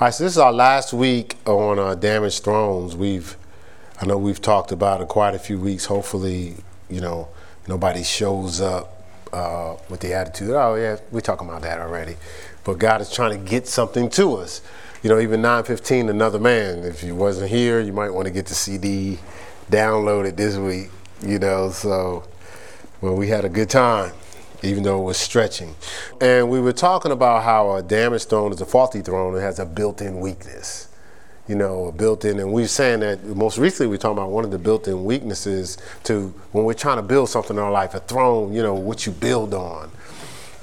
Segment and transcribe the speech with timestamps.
[0.00, 2.96] All right, so this is our last week on uh, Damaged Thrones.
[2.96, 3.36] We've,
[4.00, 5.84] I know we've talked about it quite a few weeks.
[5.84, 6.56] Hopefully,
[6.88, 7.28] you know,
[7.68, 12.16] nobody shows up uh, with the attitude, oh yeah, we're talking about that already.
[12.64, 14.62] But God is trying to get something to us.
[15.02, 16.78] You know, even 915, another man.
[16.78, 19.18] If you wasn't here, you might want to get the CD,
[19.70, 20.88] downloaded this week.
[21.20, 22.24] You know, so
[23.02, 24.14] well, we had a good time
[24.62, 25.74] even though it was stretching.
[26.20, 29.36] And we were talking about how a damaged throne is a faulty throne.
[29.36, 30.88] It has a built-in weakness.
[31.48, 34.44] You know, built-in, and we are saying that most recently we are talking about one
[34.44, 38.00] of the built-in weaknesses to when we're trying to build something in our life, a
[38.00, 38.52] throne.
[38.52, 39.90] You know, what you build on.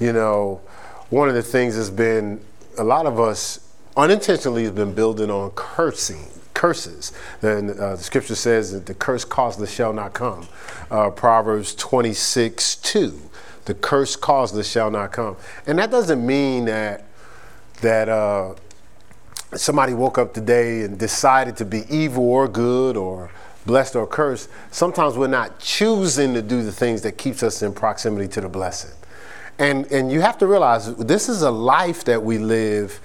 [0.00, 0.62] You know,
[1.10, 2.40] one of the things has been
[2.78, 3.60] a lot of us
[3.96, 7.12] unintentionally has been building on cursing curses.
[7.42, 10.48] And uh, the scripture says that the curse causeless shall not come.
[10.90, 13.27] Uh, Proverbs 26, 2
[13.68, 15.36] the curse causeless shall not come.
[15.66, 17.04] And that doesn't mean that
[17.82, 18.54] that uh,
[19.54, 23.30] somebody woke up today and decided to be evil or good or
[23.66, 24.48] blessed or cursed.
[24.70, 28.48] Sometimes we're not choosing to do the things that keeps us in proximity to the
[28.48, 28.90] blessing.
[29.58, 32.98] And and you have to realize this is a life that we live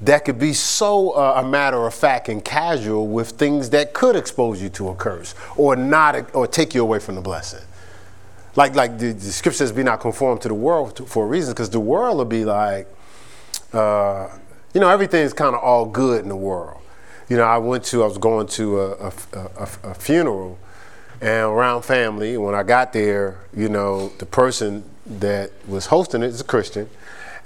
[0.00, 4.16] that could be so uh, a matter of fact and casual with things that could
[4.16, 7.62] expose you to a curse or not or take you away from the blessing
[8.56, 11.70] like like the, the be not conformed to the world to, for a reason, because
[11.70, 12.86] the world will be like,
[13.72, 14.28] uh,
[14.74, 16.80] you know, everything's kind of all good in the world.
[17.28, 20.58] You know, I went to, I was going to a, a, a, a funeral
[21.20, 22.36] and around family.
[22.36, 26.88] When I got there, you know, the person that was hosting it is a Christian.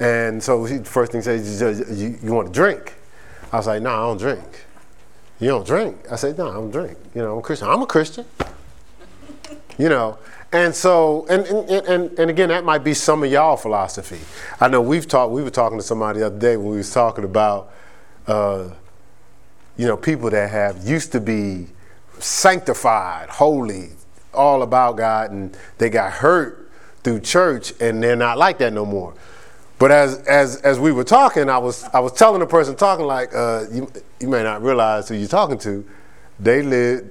[0.00, 2.94] And so he, the first thing he says, you, you want to drink?
[3.52, 4.64] I was like, no, nah, I don't drink.
[5.38, 5.98] You don't drink?
[6.10, 6.98] I said, no, I don't drink.
[7.14, 7.68] You know, I'm a Christian.
[7.68, 8.24] I'm a Christian.
[9.78, 10.18] you know,
[10.52, 14.20] and so, and, and, and, and again, that might be some of y'all philosophy.
[14.60, 16.92] I know we've talked, we were talking to somebody the other day when we was
[16.92, 17.72] talking about,
[18.26, 18.70] uh,
[19.76, 21.66] you know, people that have used to be
[22.18, 23.90] sanctified, holy,
[24.32, 26.70] all about God, and they got hurt
[27.02, 29.14] through church, and they're not like that no more.
[29.78, 33.04] But as as as we were talking, I was I was telling the person talking
[33.04, 33.90] like, uh, you
[34.20, 35.84] you may not realize who you're talking to.
[36.40, 37.10] They live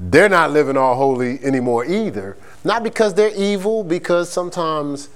[0.00, 2.38] they're not living all holy anymore either.
[2.64, 5.10] Not because they're evil, because sometimes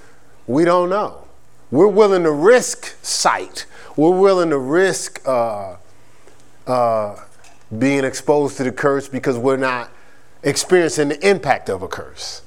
[0.46, 1.24] we don't know.
[1.70, 3.64] We're willing to risk sight.
[3.96, 5.76] We're willing to risk uh,
[6.66, 7.16] uh,
[7.78, 9.90] being exposed to the curse because we're not
[10.42, 12.42] experiencing the impact of a curse.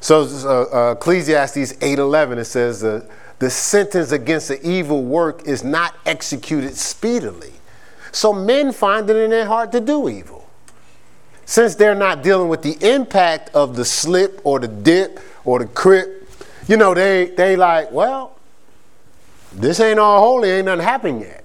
[0.00, 3.08] So uh, uh Ecclesiastes 8:11 it says the
[3.38, 7.52] the sentence against the evil work is not executed speedily.
[8.12, 10.45] So men find it in their heart to do evil
[11.46, 15.66] since they're not dealing with the impact of the slip or the dip or the
[15.66, 16.28] crip,
[16.68, 18.36] you know, they they like, well,
[19.52, 21.44] this ain't all holy, ain't nothing happened yet.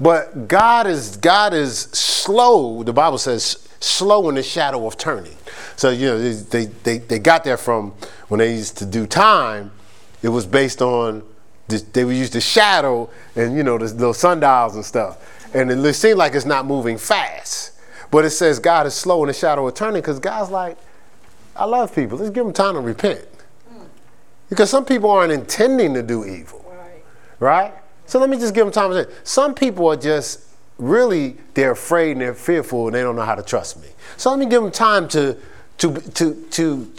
[0.00, 2.84] But God is God is slow.
[2.84, 5.36] The Bible says slow in the shadow of turning.
[5.76, 7.90] So you know they they they got there from
[8.28, 9.72] when they used to do time.
[10.22, 11.24] It was based on
[11.68, 15.94] they would use the shadow and you know the little sundials and stuff, and it
[15.94, 17.72] seemed like it's not moving fast.
[18.10, 20.78] But it says God is slow in the shadow of turning because God's like,
[21.54, 22.18] I love people.
[22.18, 23.26] Let's give them time to repent.
[23.68, 23.84] Hmm.
[24.48, 26.64] Because some people aren't intending to do evil.
[26.68, 27.02] Right.
[27.40, 27.74] right?
[28.06, 29.10] So let me just give them time to say.
[29.24, 30.48] Some people are just
[30.78, 33.88] really, they're afraid and they're fearful and they don't know how to trust me.
[34.16, 35.36] So let me give them time to,
[35.78, 36.92] to, to, to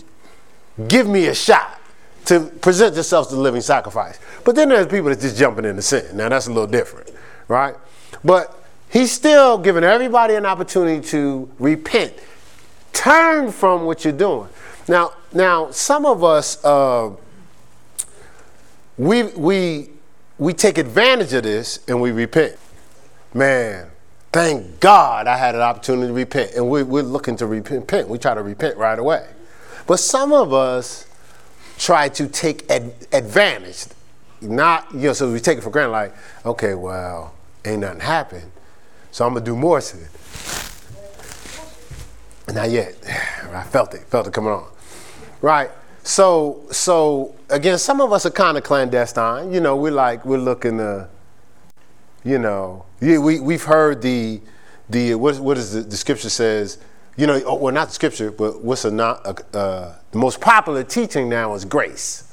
[0.88, 1.80] give me a shot
[2.26, 4.20] to present themselves to a living sacrifice.
[4.44, 6.16] But then there's people that's just jumping into sin.
[6.16, 7.09] Now that's a little different,
[7.47, 7.76] right?
[8.24, 8.59] But
[8.90, 12.14] He's still giving everybody an opportunity to repent,
[12.92, 14.50] turn from what you're doing.
[14.88, 17.12] Now, now some of us, uh,
[18.98, 19.90] we we
[20.40, 22.58] we take advantage of this and we repent.
[23.32, 23.92] Man,
[24.32, 28.10] thank God I had an opportunity to repent, and we, we're looking to repent.
[28.10, 29.28] We try to repent right away,
[29.86, 31.06] but some of us
[31.78, 33.86] try to take ad- advantage.
[34.42, 35.92] Not you know, so we take it for granted.
[35.92, 38.52] Like, okay, well, ain't nothing happened
[39.11, 40.09] so I'm gonna do more it.
[42.53, 42.96] Not yet.
[43.53, 44.67] I felt it, felt it coming on.
[45.41, 45.72] Right.
[46.03, 49.52] So so again, some of us are kind of clandestine.
[49.52, 51.09] You know, we're like we're looking to,
[52.23, 54.41] you know, yeah, we we've heard the
[54.90, 56.78] the what what is the, the scripture says.
[57.17, 60.84] You know, oh, well, not the scripture, but what's a not uh, the most popular
[60.84, 62.28] teaching now is grace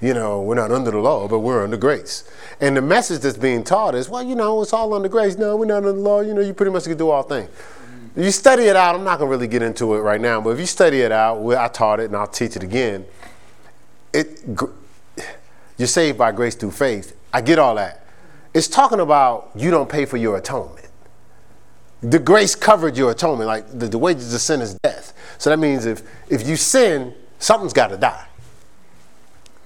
[0.00, 2.28] you know, we're not under the law, but we're under grace.
[2.60, 5.36] And the message that's being taught is, well, you know, it's all under grace.
[5.36, 6.20] No, we're not under the law.
[6.20, 7.48] You know, you pretty much can do all things.
[7.48, 8.22] Mm-hmm.
[8.22, 8.94] You study it out.
[8.94, 11.10] I'm not going to really get into it right now, but if you study it
[11.10, 13.06] out, well, I taught it and I'll teach it again.
[14.12, 14.40] It,
[15.76, 17.16] you're saved by grace through faith.
[17.32, 18.04] I get all that.
[18.54, 20.86] it's talking about you don't pay for your atonement.
[22.02, 23.48] The grace covered your atonement.
[23.48, 25.12] Like the, the wages of sin is death.
[25.38, 28.27] So that means if if you sin, something's got to die.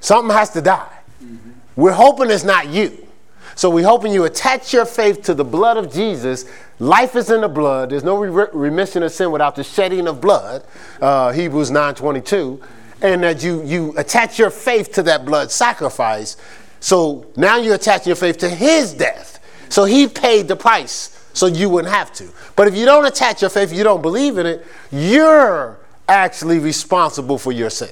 [0.03, 0.99] Something has to die.
[1.23, 1.51] Mm-hmm.
[1.77, 3.07] We're hoping it's not you.
[3.55, 6.45] So we're hoping you attach your faith to the blood of Jesus.
[6.81, 7.91] Life is in the blood.
[7.91, 10.65] There's no re- remission of sin without the shedding of blood.
[11.01, 12.61] Uh, Hebrews 9:22,
[13.01, 16.37] and that you you attach your faith to that blood sacrifice.
[16.81, 19.39] So now you're attaching your faith to His death.
[19.69, 22.29] So He paid the price, so you wouldn't have to.
[22.57, 25.79] But if you don't attach your faith, you don't believe in it, you're
[26.09, 27.91] actually responsible for your sin.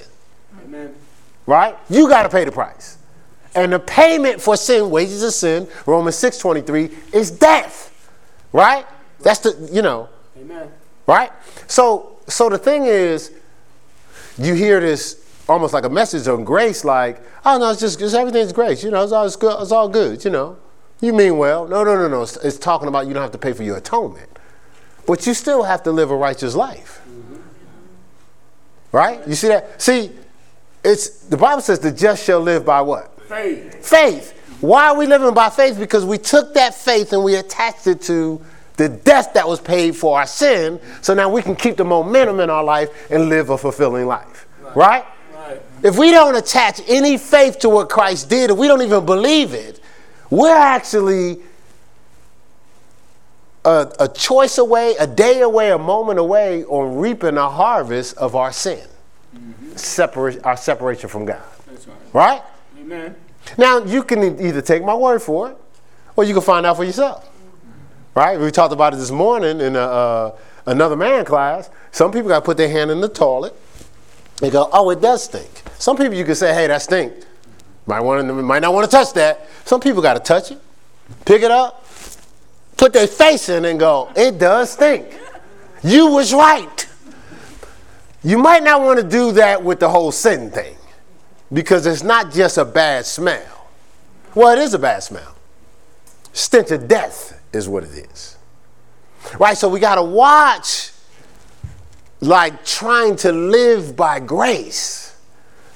[1.50, 1.76] Right?
[1.88, 2.97] You got to pay the price.
[3.56, 7.91] And the payment for sin, wages of sin, Romans 6:23, is death.
[8.52, 8.87] Right?
[9.19, 10.08] That's the, you know.
[10.38, 10.70] Amen.
[11.08, 11.32] Right?
[11.67, 13.32] So so the thing is,
[14.38, 18.14] you hear this almost like a message on grace, like, oh no, it's just, just
[18.14, 20.56] everything's grace, you know, it's all it's good, it's all good, you know.
[21.00, 21.67] You mean well.
[21.67, 22.23] No, no, no, no.
[22.23, 24.38] It's, it's, talking about you don't have to pay for your atonement.
[25.05, 27.00] But you still have to live a righteous life.
[27.08, 27.37] Mm-hmm.
[28.93, 29.26] Right?
[29.26, 29.82] You see that?
[29.82, 30.12] See,
[30.82, 33.21] it's the Bible says the just shall live by what?
[33.23, 33.87] Faith.
[33.87, 34.37] Faith.
[34.61, 35.79] Why are we living by faith?
[35.79, 38.41] Because we took that faith and we attached it to
[38.77, 40.81] the death that was paid for our sin.
[41.00, 44.47] So now we can keep the momentum in our life and live a fulfilling life.
[44.75, 45.05] Right?
[45.35, 45.61] right?
[45.82, 49.55] If we don't attach any faith to what Christ did, if we don't even believe
[49.55, 49.81] it,
[50.29, 51.41] we're actually
[53.65, 58.37] a, a choice away, a day away, a moment away on reaping a harvest of
[58.37, 58.87] our sin.
[59.35, 59.77] Mm-hmm.
[59.77, 61.43] Separate, our separation from God.
[61.69, 61.93] Right.
[62.12, 62.43] right?
[62.79, 63.15] Amen.
[63.56, 65.56] Now, you can either take my word for it
[66.17, 67.29] or you can find out for yourself.
[68.15, 68.38] Right?
[68.38, 70.37] We talked about it this morning in a, uh,
[70.67, 71.71] another man class.
[71.93, 73.55] Some people got to put their hand in the toilet.
[74.38, 75.62] They go, oh, it does stink.
[75.79, 77.12] Some people you can say, hey, that stink.
[77.87, 79.49] Might, want to, might not want to touch that.
[79.65, 80.61] Some people got to touch it,
[81.25, 81.87] pick it up,
[82.76, 85.06] put their face in and go, it does stink.
[85.83, 86.87] You was right.
[88.22, 90.76] You might not want to do that with the whole sin thing
[91.52, 93.69] because it's not just a bad smell.
[94.34, 95.34] Well, it is a bad smell.
[96.32, 98.37] Stench of death is what it is.
[99.38, 99.56] Right?
[99.56, 100.93] So we got to watch
[102.20, 105.16] like trying to live by grace.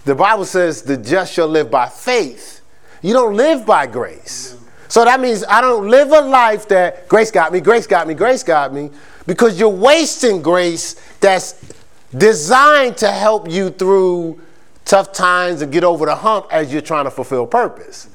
[0.04, 2.60] The Bible says the just shall live by faith.
[3.02, 4.56] You don't live by grace.
[4.88, 8.14] So that means I don't live a life that grace got me, grace got me,
[8.14, 8.90] grace got me,
[9.26, 11.72] because you're wasting grace that's
[12.16, 14.40] designed to help you through
[14.84, 18.08] tough times and get over the hump as you're trying to fulfill purpose.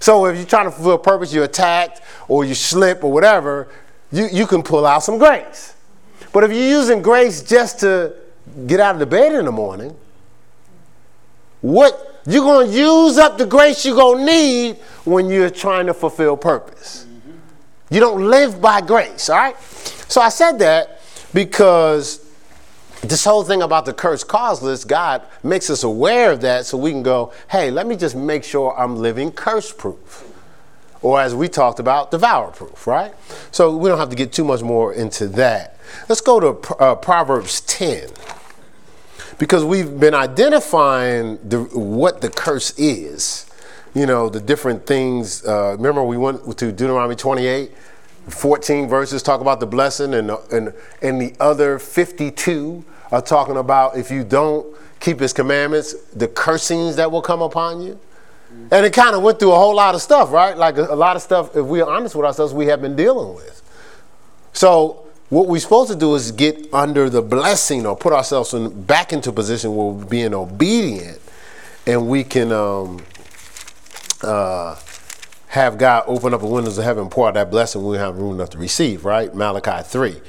[0.00, 3.68] So if you're trying to fulfill purpose, you're attacked or you slip or whatever,
[4.12, 5.74] you, you can pull out some grace.
[6.32, 8.14] But if you're using grace just to
[8.66, 9.96] get out of the bed in the morning,
[11.60, 15.86] what you're going to use up the grace you're going to need when you're trying
[15.86, 17.06] to fulfill purpose.
[17.90, 19.58] You don't live by grace, all right?
[20.08, 21.00] So I said that
[21.32, 22.27] because
[23.02, 26.90] this whole thing about the curse causeless, God makes us aware of that so we
[26.90, 30.24] can go, hey, let me just make sure I'm living curse proof.
[31.00, 33.14] Or as we talked about, devour proof, right?
[33.52, 35.78] So we don't have to get too much more into that.
[36.08, 38.08] Let's go to uh, Proverbs 10.
[39.38, 43.46] Because we've been identifying the, what the curse is.
[43.94, 45.46] You know, the different things.
[45.46, 47.70] Uh, remember, we went to Deuteronomy 28
[48.28, 50.72] 14 verses talk about the blessing, and, and,
[51.02, 54.66] and the other 52 are talking about if you don't
[55.00, 57.98] keep his commandments, the cursings that will come upon you.
[58.70, 60.56] And it kind of went through a whole lot of stuff, right?
[60.56, 63.34] Like a, a, lot of stuff, if we're honest with ourselves, we have been dealing
[63.34, 63.62] with.
[64.52, 68.82] So, what we're supposed to do is get under the blessing or put ourselves in,
[68.84, 71.20] back into position where we're being obedient
[71.86, 73.04] and we can um,
[74.22, 74.74] uh,
[75.48, 78.34] have God open up the windows of heaven pour out that blessing, we have room
[78.34, 79.34] enough to receive, right?
[79.34, 80.20] Malachi 3.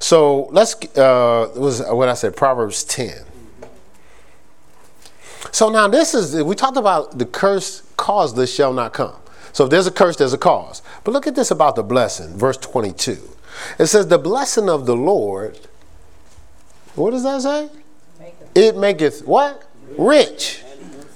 [0.00, 3.24] So let's, uh, was what I said, Proverbs 10.
[5.52, 9.14] So now this is, we talked about the curse causeless shall not come.
[9.52, 10.82] So if there's a curse, there's a cause.
[11.04, 13.18] But look at this about the blessing, verse 22.
[13.78, 15.60] It says, The blessing of the Lord,
[16.96, 17.68] what does that say?
[18.20, 18.56] Maketh.
[18.56, 19.62] It maketh what?
[19.96, 20.62] Rich.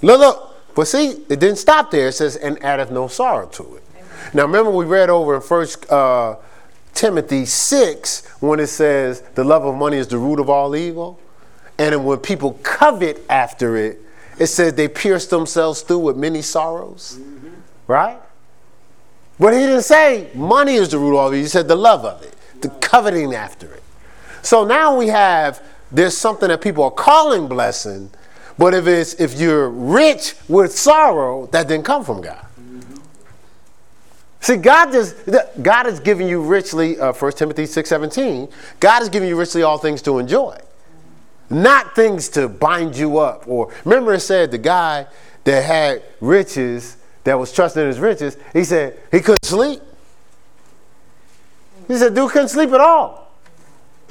[0.02, 0.47] Look, look.
[0.78, 2.06] But see, it didn't stop there.
[2.06, 3.82] It says, and addeth no sorrow to it.
[3.96, 4.08] Amen.
[4.32, 6.36] Now remember we read over in First uh,
[6.94, 11.18] Timothy 6 when it says the love of money is the root of all evil.
[11.80, 13.98] And when people covet after it,
[14.38, 17.18] it says they pierce themselves through with many sorrows.
[17.20, 17.48] Mm-hmm.
[17.88, 18.20] Right?
[19.36, 21.40] But he didn't say money is the root of all evil.
[21.40, 23.82] He said the love of it, the coveting after it.
[24.42, 28.12] So now we have there's something that people are calling blessing
[28.58, 32.44] but if it's if you're rich with sorrow, that didn't come from God.
[34.40, 35.16] See, God just
[35.62, 36.98] God is giving you richly.
[36.98, 38.48] Uh, 1 Timothy six seventeen.
[38.80, 40.58] God is giving you richly all things to enjoy,
[41.50, 43.46] not things to bind you up.
[43.46, 45.06] Or remember, it said the guy
[45.44, 48.36] that had riches that was trusting in his riches.
[48.52, 49.80] He said he couldn't sleep.
[51.86, 53.27] He said, dude couldn't sleep at all.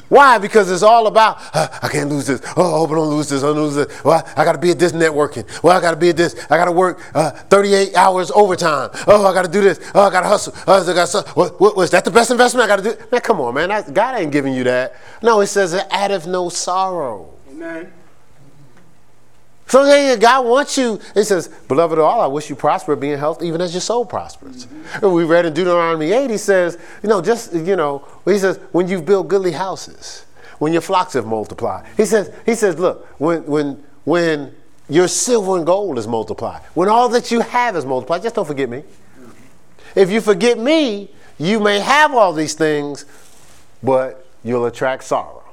[0.09, 0.37] Why?
[0.37, 2.41] Because it's all about, uh, I can't lose this.
[2.55, 3.43] Oh, I hope I don't lose this.
[3.43, 4.03] I don't lose this.
[4.03, 5.45] Well, I, got to be at this networking.
[5.63, 6.35] Well, I got to be at this.
[6.49, 8.89] I got to work uh, 38 hours overtime.
[9.07, 9.79] Oh, I got to do this.
[9.93, 10.53] Oh, I got to hustle.
[10.67, 13.03] Oh, I got what, what, was that the best investment I got to do?
[13.11, 13.69] Man, come on, man.
[13.93, 14.95] God ain't giving you that.
[15.21, 17.33] No, it says addeth no sorrow.
[17.49, 17.91] Amen.
[19.67, 20.99] So yeah, God wants you.
[21.13, 24.05] It says, "Beloved of all, I wish you prosper, being healthy, even as your soul
[24.05, 25.11] prospers." Mm-hmm.
[25.11, 26.29] We read in Deuteronomy eight.
[26.29, 30.25] He says, "You know, just you know, he says when you've built goodly houses,
[30.59, 34.55] when your flocks have multiplied." He says, he says, look, when when when
[34.89, 38.47] your silver and gold is multiplied, when all that you have is multiplied, just don't
[38.47, 38.83] forget me.
[39.95, 43.03] If you forget me, you may have all these things,
[43.83, 45.43] but you'll attract sorrow.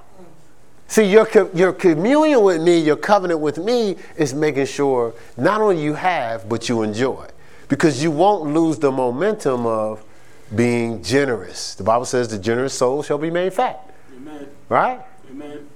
[0.86, 5.82] See, your, your communion with me, your covenant with me, is making sure not only
[5.82, 7.26] you have, but you enjoy.
[7.68, 10.04] Because you won't lose the momentum of
[10.54, 11.74] being generous.
[11.74, 13.90] The Bible says the generous soul shall be made fat.
[14.14, 14.48] Amen.
[14.68, 15.00] Right?
[15.30, 15.68] Amen.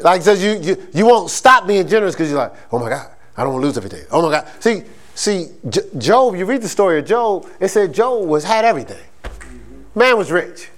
[0.00, 2.88] Like it says you, you, you won't stop being generous because you're like, oh my
[2.88, 4.04] God, I don't want to lose everything.
[4.10, 4.48] Oh my God.
[4.60, 4.82] See,
[5.14, 9.02] see, J- Job, you read the story of Job, it said Job was had everything.
[9.22, 9.98] Mm-hmm.
[9.98, 10.70] Man was rich.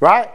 [0.00, 0.28] Right?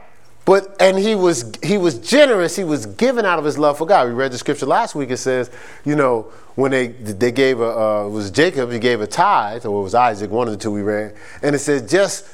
[0.51, 2.58] But and he was he was generous.
[2.58, 4.10] He was given out of his love for God.
[4.10, 5.10] We read the scripture last week.
[5.10, 5.50] It says,
[5.86, 6.24] you know,
[6.55, 8.70] when they they gave a uh, it was Jacob.
[8.70, 10.29] He gave a tithe, or it was Isaac.
[10.29, 12.27] One of the two we read, and it says just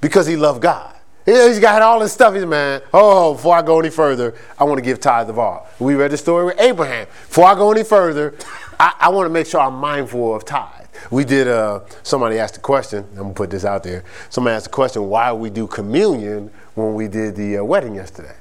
[0.00, 0.94] because he loved God.
[1.24, 2.34] He's got all this stuff.
[2.34, 2.82] He's man.
[2.94, 5.68] Oh, before I go any further, I want to give tithe of all.
[5.80, 7.08] We read the story with Abraham.
[7.26, 8.36] Before I go any further,
[8.78, 10.86] I, I want to make sure I'm mindful of tithe.
[11.10, 11.48] We did.
[11.48, 13.04] Uh, somebody asked a question.
[13.10, 14.04] I'm gonna put this out there.
[14.30, 18.36] Somebody asked a question: Why we do communion when we did the uh, wedding yesterday.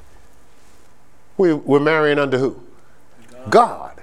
[1.38, 2.62] We, we're marrying under who?
[3.50, 3.50] God.
[3.50, 4.02] God.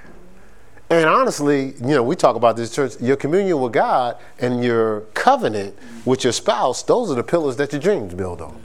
[0.90, 5.02] And honestly, you know, we talk about this church, your communion with God and your
[5.14, 5.74] covenant
[6.04, 8.60] with your spouse, those are the pillars that your dreams build on.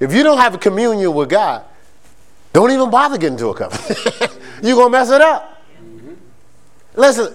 [0.00, 1.64] If you don't have a communion with God,
[2.52, 4.36] don't even bother getting to a covenant.
[4.62, 5.62] You're going to mess it up.
[6.96, 7.32] Listen,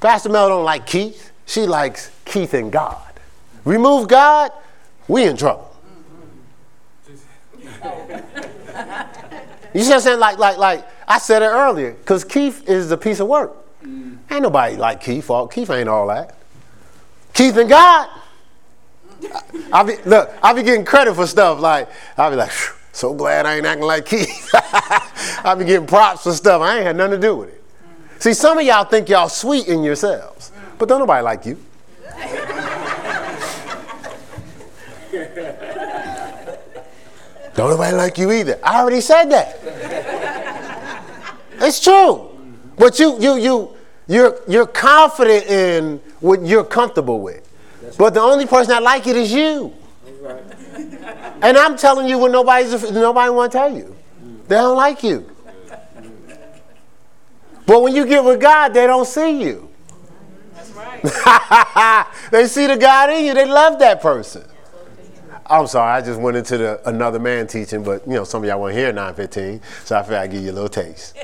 [0.00, 1.32] Pastor Mel don't like Keith.
[1.46, 3.00] She likes Keith and God.
[3.64, 4.52] Remove God,
[5.08, 5.65] we in trouble.
[9.76, 10.20] You see what I'm saying?
[10.20, 13.54] Like, like, like I said it earlier, because Keith is a piece of work.
[13.84, 14.16] Mm.
[14.30, 15.28] Ain't nobody like Keith.
[15.28, 16.34] All Keith ain't all that.
[17.34, 18.08] Keith and God.
[19.70, 20.32] I, be look.
[20.42, 22.52] I be getting credit for stuff like I be like,
[22.92, 24.48] so glad I ain't acting like Keith.
[24.54, 26.62] I be getting props for stuff.
[26.62, 27.62] I ain't had nothing to do with it.
[28.18, 31.58] See, some of y'all think y'all sweet in yourselves, but don't nobody like you.
[37.56, 38.58] Don't nobody like you either.
[38.62, 39.58] I already said that.
[41.58, 42.30] it's true.
[42.76, 47.42] But you you you you're you're confident in what you're comfortable with.
[47.96, 49.72] But the only person that like it is you.
[51.42, 53.96] And I'm telling you what nobody's nobody want to tell you.
[54.48, 55.30] They don't like you.
[57.64, 59.68] But when you get with God, they don't see you.
[60.54, 60.70] That's
[61.26, 62.06] right.
[62.30, 63.34] they see the God in you.
[63.34, 64.44] They love that person.
[65.48, 68.48] I'm sorry, I just went into the another man teaching, but you know, some of
[68.48, 71.16] y'all weren't here at 915, so I figured I'd give you a little taste.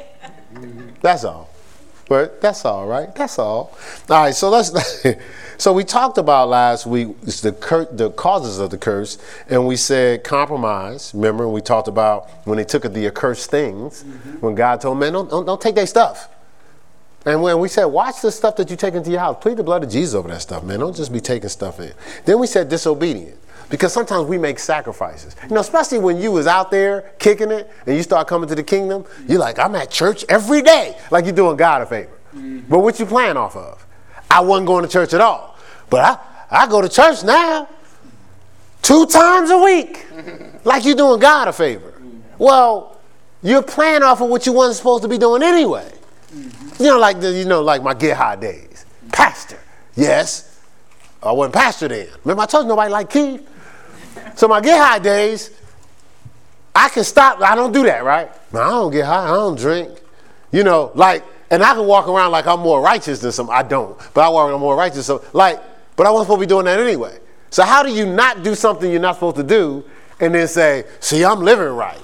[1.00, 1.49] that's all.
[2.09, 3.14] But that's all right.
[3.14, 3.76] That's all.
[4.11, 4.73] All right, so let's
[5.57, 9.76] so we talked about last week the cur- the causes of the curse, and we
[9.76, 11.12] said compromise.
[11.14, 14.41] Remember, we talked about when they took the accursed things, mm-hmm.
[14.41, 16.29] when God told men, don't, don't, don't take their stuff.
[17.25, 19.62] And when we said, watch the stuff that you take into your house, plead the
[19.62, 20.81] blood of Jesus over that stuff, man.
[20.81, 21.93] Don't just be taking stuff in.
[22.25, 23.38] Then we said disobedient.
[23.73, 25.35] Because sometimes we make sacrifices.
[25.45, 28.55] You know, especially when you was out there kicking it and you start coming to
[28.55, 30.95] the kingdom, you're like, I'm at church every day.
[31.11, 32.19] Like you're doing God a favor.
[32.37, 32.69] Mm-hmm.
[32.69, 33.83] But what you playing off of?
[34.31, 35.57] I wasn't going to church at all.
[35.88, 36.00] But
[36.50, 37.67] I, I go to church now
[38.83, 40.07] two times a week.
[40.64, 41.93] like you're doing God a favor.
[41.93, 42.19] Mm-hmm.
[42.37, 43.00] Well,
[43.43, 45.91] you're playing off of what you wasn't supposed to be doing anyway.
[46.31, 46.83] Mm-hmm.
[46.83, 48.85] You know, like the, you know, like my get high days.
[49.12, 49.61] Pastor,
[49.97, 50.61] yes.
[51.23, 52.09] I wasn't pastor then.
[52.23, 53.49] Remember, I told you nobody like Keith.
[54.35, 55.50] So my get high days,
[56.75, 57.40] I can stop.
[57.40, 58.31] I don't do that, right?
[58.54, 59.25] I don't get high.
[59.25, 59.90] I don't drink.
[60.50, 63.50] You know, like, and I can walk around like I'm more righteous than some.
[63.50, 65.07] I don't, but I walk around more righteous.
[65.07, 65.61] So, like,
[65.97, 67.19] but I wasn't supposed to be doing that anyway.
[67.50, 69.85] So how do you not do something you're not supposed to do,
[70.21, 72.00] and then say, "See, I'm living right"?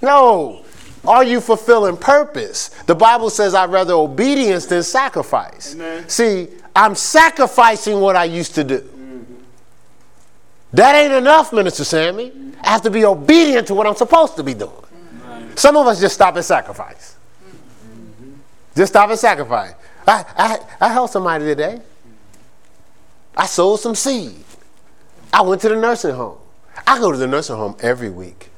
[0.00, 0.64] No.
[1.04, 2.68] Are you fulfilling purpose?
[2.86, 6.08] The Bible says, "I'd rather obedience than sacrifice." Amen.
[6.08, 8.88] See, I'm sacrificing what I used to do.
[10.72, 12.32] That ain't enough, Minister Sammy.
[12.62, 14.72] I have to be obedient to what I'm supposed to be doing.
[15.54, 17.16] Some of us just stop at sacrifice.
[18.74, 19.74] Just stop at sacrifice.
[20.06, 21.80] I, I, I helped somebody today.
[23.36, 24.44] I sowed some seed.
[25.32, 26.38] I went to the nursing home.
[26.86, 28.50] I go to the nursing home every week.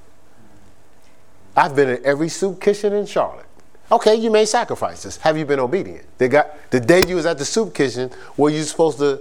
[1.56, 3.46] I've been in every soup kitchen in Charlotte.
[3.92, 5.18] Okay, you made sacrifices.
[5.18, 6.04] Have you been obedient?
[6.18, 9.20] They got the day you was at the soup kitchen, were you supposed to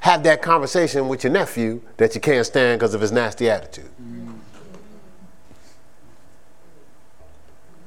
[0.00, 3.90] have that conversation with your nephew that you can't stand because of his nasty attitude?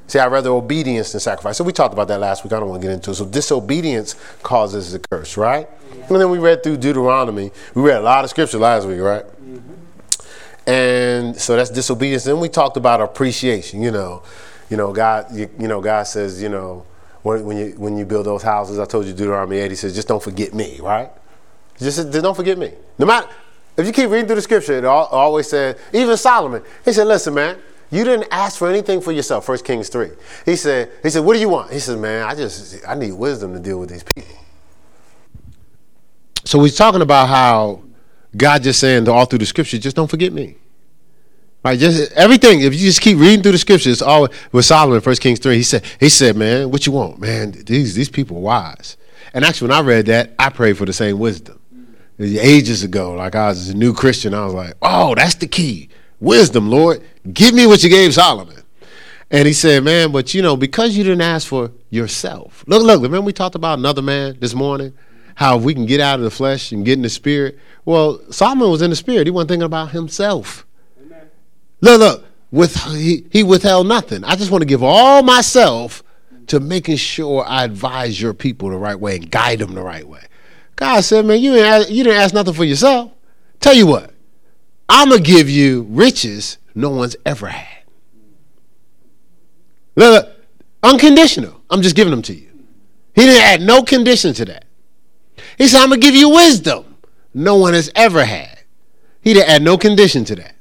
[0.10, 1.56] See, I'd rather obedience than sacrifice.
[1.56, 2.52] So we talked about that last week.
[2.52, 3.14] I don't want to get into it.
[3.14, 5.70] So disobedience causes the curse, right?
[5.96, 6.08] Yeah.
[6.08, 7.52] And then we read through Deuteronomy.
[7.76, 9.24] We read a lot of scripture last week, right?
[9.24, 10.70] Mm-hmm.
[10.70, 12.24] And so that's disobedience.
[12.24, 13.84] Then we talked about appreciation.
[13.84, 14.24] You know,
[14.72, 15.28] you know, God.
[15.32, 16.88] You, you know, God says, you know,
[17.22, 19.70] when, when, you when you build those houses, I told you Deuteronomy 8.
[19.70, 21.12] He says, just don't forget me, right?
[21.80, 22.74] Just, don't forget me.
[22.98, 23.28] No matter
[23.78, 25.80] if you keep reading through the scripture, it always said.
[25.94, 27.58] Even Solomon, he said, listen, man.
[27.92, 29.46] You didn't ask for anything for yourself.
[29.46, 30.10] First Kings 3.
[30.46, 31.72] He said, he said, what do you want?
[31.74, 34.36] He said, man, I just, I need wisdom to deal with these people.
[36.46, 37.82] So he's talking about how
[38.38, 40.56] God just saying all through the scripture, just don't forget me.
[41.64, 42.62] Right, just everything.
[42.62, 45.64] If you just keep reading through the scriptures, all with Solomon, First Kings three, he
[45.64, 47.52] said, he said, man, what you want, man?
[47.52, 48.96] These these people are wise.
[49.34, 51.59] And actually, when I read that, I prayed for the same wisdom.
[52.20, 55.90] Ages ago, like I was a new Christian, I was like, oh, that's the key.
[56.20, 57.02] Wisdom, Lord.
[57.32, 58.62] Give me what you gave Solomon.
[59.32, 62.64] And he said, Man, but you know, because you didn't ask for yourself.
[62.68, 64.94] Look, look, remember we talked about another man this morning?
[65.36, 67.58] How if we can get out of the flesh and get in the spirit.
[67.86, 69.28] Well, Solomon was in the spirit.
[69.28, 70.66] He wasn't thinking about himself.
[71.02, 71.30] Amen.
[71.80, 74.24] Look, look, with he, he withheld nothing.
[74.24, 76.04] I just want to give all myself
[76.48, 80.08] to making sure I advise your people the right way and guide them the right
[80.08, 80.24] way.
[80.80, 83.12] God said, man, you didn't you didn't ask nothing for yourself.
[83.60, 84.14] Tell you what,
[84.88, 87.84] I'm going to give you riches no one's ever had.
[89.98, 90.38] Look, look,
[90.82, 91.60] unconditional.
[91.70, 92.50] I'm just giving them to you.
[93.14, 94.64] He didn't add no condition to that.
[95.58, 96.96] He said, I'm going to give you wisdom
[97.34, 98.60] no one has ever had.
[99.20, 100.56] He didn't add no condition to that.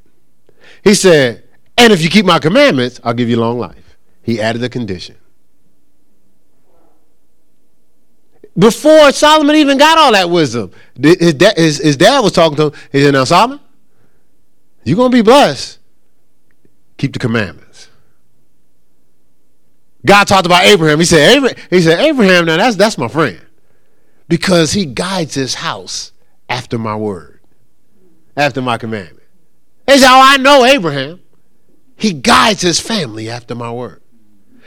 [0.83, 1.45] He said,
[1.77, 3.97] and if you keep my commandments, I'll give you long life.
[4.25, 5.15] He added a condition.
[8.59, 12.73] Before Solomon even got all that wisdom, his, his, his dad was talking to him.
[12.91, 13.61] He said, Now, Solomon,
[14.85, 15.79] you're going to be blessed.
[16.97, 17.89] Keep the commandments.
[20.05, 20.99] God talked about Abraham.
[20.99, 23.41] He said, Abraham, he said, Abraham, now that's that's my friend.
[24.29, 26.13] Because he guides his house
[26.49, 27.41] after my word,
[28.37, 29.27] after my commandment.
[29.87, 31.21] He said, Oh, I know Abraham.
[31.97, 34.03] He guides his family after my word.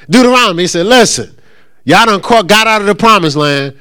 [0.10, 1.38] Deuteronomy, he said, Listen,
[1.84, 3.78] y'all done got out of the promised land.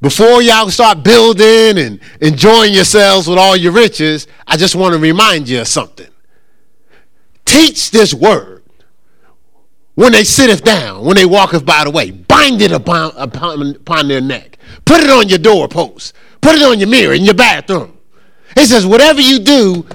[0.00, 5.00] Before y'all start building and enjoying yourselves with all your riches, I just want to
[5.00, 6.06] remind you of something.
[7.44, 8.62] Teach this word
[9.96, 12.12] when they sitteth down, when they walketh by the way.
[12.12, 14.58] Bind it upon, upon, upon their neck.
[14.84, 16.14] Put it on your doorpost.
[16.40, 17.98] Put it on your mirror in your bathroom.
[18.54, 19.86] He says, whatever you do,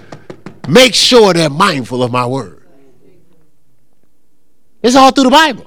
[0.68, 2.62] make sure they're mindful of my word.
[4.82, 5.66] It's all through the Bible.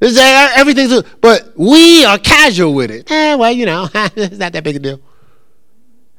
[0.00, 3.10] Is everything's but we are casual with it.
[3.10, 5.00] Eh, well, you know, it's not that big a deal.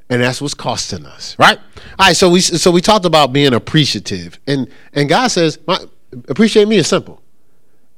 [0.09, 1.59] And that's what's costing us, right?
[1.99, 5.77] All right, so we so we talked about being appreciative, and and God says, my,
[6.27, 7.21] appreciate me is simple.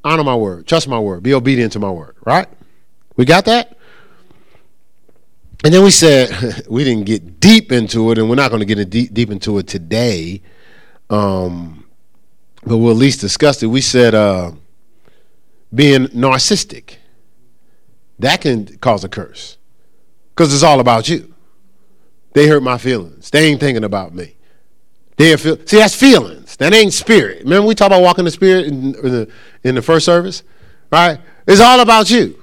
[0.03, 2.47] Honor my word, trust my word, be obedient to my word, right?
[3.15, 3.77] We got that.
[5.63, 8.75] And then we said we didn't get deep into it, and we're not going to
[8.75, 10.41] get deep deep into it today.
[11.09, 11.85] Um,
[12.65, 13.67] but we'll at least discuss it.
[13.67, 14.13] We said.
[14.13, 14.51] Uh,
[15.73, 16.95] being narcissistic.
[18.19, 19.57] That can cause a curse
[20.35, 21.33] because it's all about you.
[22.33, 23.29] They hurt my feelings.
[23.29, 24.35] They ain't thinking about me.
[25.17, 26.55] They feel, see, that's feelings.
[26.57, 27.43] That ain't spirit.
[27.43, 29.31] Remember we talk about walking the spirit in, in the
[29.63, 30.43] in the first service,
[30.91, 31.19] right?
[31.47, 32.41] It's all about you.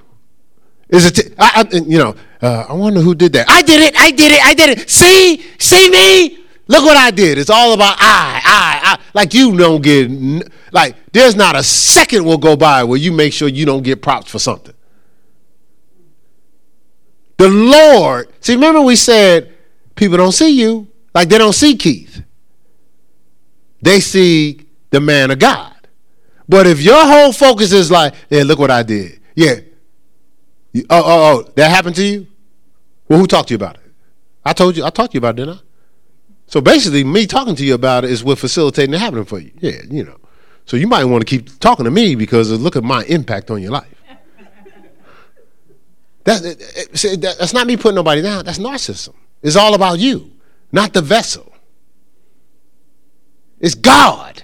[0.88, 1.34] Is it?
[1.38, 3.48] I, I, you know, uh, I wonder who did that.
[3.48, 3.94] I did it.
[3.96, 4.44] I did it.
[4.44, 4.90] I did it.
[4.90, 6.45] See, see me.
[6.68, 7.38] Look what I did.
[7.38, 8.98] It's all about I, I, I.
[9.14, 10.10] Like you don't get,
[10.72, 14.02] like there's not a second will go by where you make sure you don't get
[14.02, 14.74] props for something.
[17.36, 19.54] The Lord, see, remember we said
[19.94, 22.22] people don't see you like they don't see Keith.
[23.80, 25.74] They see the man of God.
[26.48, 29.20] But if your whole focus is like, yeah, look what I did.
[29.34, 29.56] Yeah.
[30.74, 31.02] Oh, oh,
[31.46, 32.26] oh, that happened to you?
[33.08, 33.92] Well, who talked to you about it?
[34.44, 35.65] I told you, I talked to you about it, didn't I?
[36.46, 39.50] So basically, me talking to you about it is what facilitating it happening for you.
[39.58, 40.18] Yeah, you know.
[40.64, 43.62] So you might want to keep talking to me because look at my impact on
[43.62, 43.92] your life.
[46.24, 48.44] That, that, that's not me putting nobody down.
[48.44, 49.14] That's narcissism.
[49.42, 50.32] It's all about you,
[50.72, 51.52] not the vessel.
[53.60, 54.42] It's God.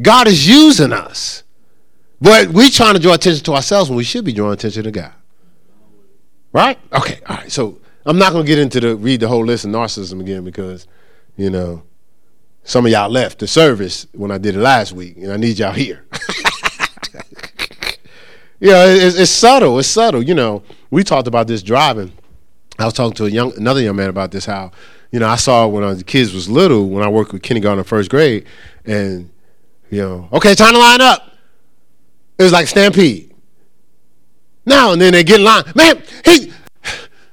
[0.00, 1.42] God is using us.
[2.20, 4.90] But we're trying to draw attention to ourselves when we should be drawing attention to
[4.90, 5.12] God.
[6.52, 6.78] Right?
[6.92, 7.50] Okay, all right.
[7.50, 10.86] So I'm not gonna get into the read the whole list of narcissism again because,
[11.36, 11.82] you know,
[12.64, 15.58] some of y'all left the service when I did it last week, and I need
[15.58, 16.04] y'all here.
[18.60, 19.78] you know, it's, it's, subtle.
[19.78, 20.22] It's subtle.
[20.22, 22.12] You know, we talked about this driving.
[22.78, 24.46] I was talking to a young another young man about this.
[24.46, 24.72] How
[25.12, 27.86] you know I saw when the kids was little when I worked with kindergarten and
[27.86, 28.46] first grade,
[28.84, 29.30] and
[29.90, 31.36] you know, okay, time to line up.
[32.38, 33.32] It was like stampede.
[34.66, 35.64] Now and then they get in line.
[35.74, 36.52] Man, he,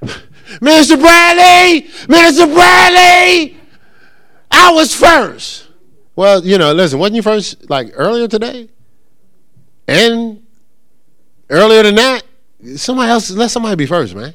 [0.60, 1.00] Mr.
[1.00, 2.52] Bradley, Mr.
[2.54, 3.56] Bradley,
[4.62, 5.66] I was first.
[6.14, 8.68] Well, you know, listen, wasn't you first like earlier today?
[9.88, 10.46] And
[11.50, 12.22] earlier than that,
[12.76, 14.34] somebody else let somebody be first, man.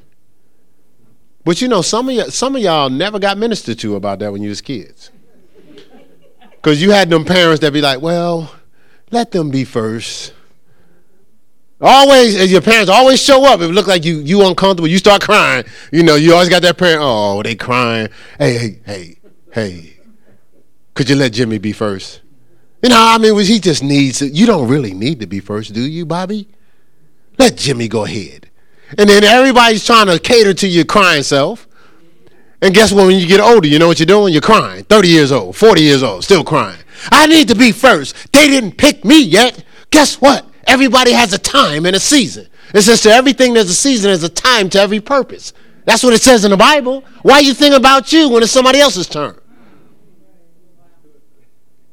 [1.46, 4.34] But you know, some of y- some of y'all never got ministered to about that
[4.34, 5.12] when you was kids.
[6.62, 8.54] Cause you had them parents that be like, well,
[9.12, 10.34] let them be first.
[11.80, 13.62] Always, as your parents always show up.
[13.62, 15.64] If it look like you you uncomfortable, you start crying.
[15.94, 17.00] You know, you always got that parent.
[17.02, 18.10] Oh, they crying.
[18.38, 19.18] Hey, hey, hey,
[19.54, 19.97] hey.
[20.98, 22.22] Could you let Jimmy be first?
[22.82, 24.34] You know, I mean, he just needs it?
[24.34, 26.50] You don't really need to be first, do you, Bobby?
[27.38, 28.50] Let Jimmy go ahead.
[28.98, 31.68] And then everybody's trying to cater to your crying self.
[32.64, 33.06] And guess what?
[33.06, 34.34] When you get older, you know what you're doing?
[34.34, 34.86] You're crying.
[34.86, 36.80] 30 years old, 40 years old, still crying.
[37.12, 38.16] I need to be first.
[38.34, 39.64] They didn't pick me yet.
[39.92, 40.50] Guess what?
[40.66, 42.48] Everybody has a time and a season.
[42.74, 45.54] It says to everything there's a season, there's a time to every purpose.
[45.86, 47.04] That's what it says in the Bible.
[47.22, 49.40] Why you think about you when it's somebody else's turn?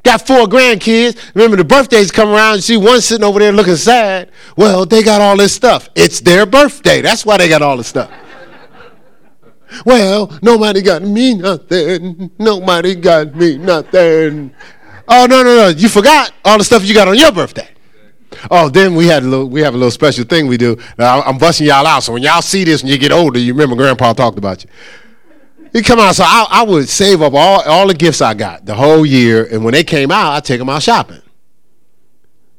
[0.05, 1.35] Got four grandkids.
[1.35, 2.57] Remember, the birthdays come around.
[2.57, 4.31] You see one sitting over there looking sad.
[4.57, 5.89] Well, they got all this stuff.
[5.95, 7.01] It's their birthday.
[7.01, 8.11] That's why they got all this stuff.
[9.87, 12.31] well, nobody got me nothing.
[12.39, 14.55] Nobody got me nothing.
[15.09, 15.69] Oh no, no, no!
[15.69, 17.69] You forgot all the stuff you got on your birthday.
[18.51, 19.49] Oh, then we had a little.
[19.49, 20.77] We have a little special thing we do.
[20.99, 22.03] Now, I'm busting y'all out.
[22.03, 24.71] So when y'all see this and you get older, you remember Grandpa talked about you.
[25.75, 26.15] He come out.
[26.15, 29.45] So I, I would save up all all the gifts I got the whole year,
[29.45, 31.21] and when they came out, I take them out shopping.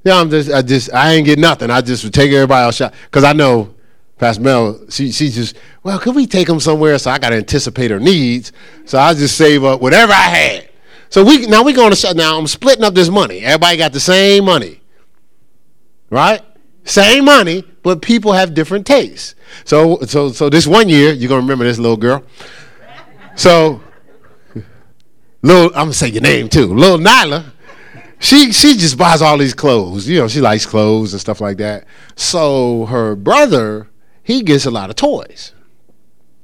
[0.04, 1.72] Yeah, I'm just, I just, I ain't get nothing.
[1.72, 3.74] I just would take everybody out shop because I know
[4.20, 7.00] Pastor Mel, she, she just, well, could we take them somewhere?
[7.00, 8.52] So I got to anticipate her needs.
[8.86, 10.70] So I just save up whatever I had.
[11.10, 13.40] So we now we going to now I'm splitting up this money.
[13.40, 14.82] Everybody got the same money
[16.10, 16.42] right?
[16.84, 19.36] Same money, but people have different tastes.
[19.64, 22.24] So, so, so this one year, you're gonna remember this little girl.
[23.36, 23.82] So,
[25.42, 27.52] little, I'm gonna say your name too, little Nyla.
[28.20, 30.08] She she just buys all these clothes.
[30.08, 31.86] You know, she likes clothes and stuff like that.
[32.16, 33.90] So her brother,
[34.24, 35.54] he gets a lot of toys.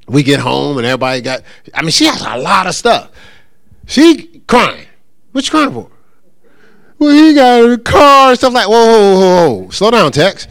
[0.08, 1.44] We get home and everybody got.
[1.74, 3.12] I mean, she has a lot of stuff.
[3.88, 4.88] She crying.
[5.32, 5.90] What you crying for?
[7.02, 8.68] well, he got a car and stuff like.
[8.68, 9.70] Whoa, whoa, whoa, whoa!
[9.72, 10.48] Slow down, Tex.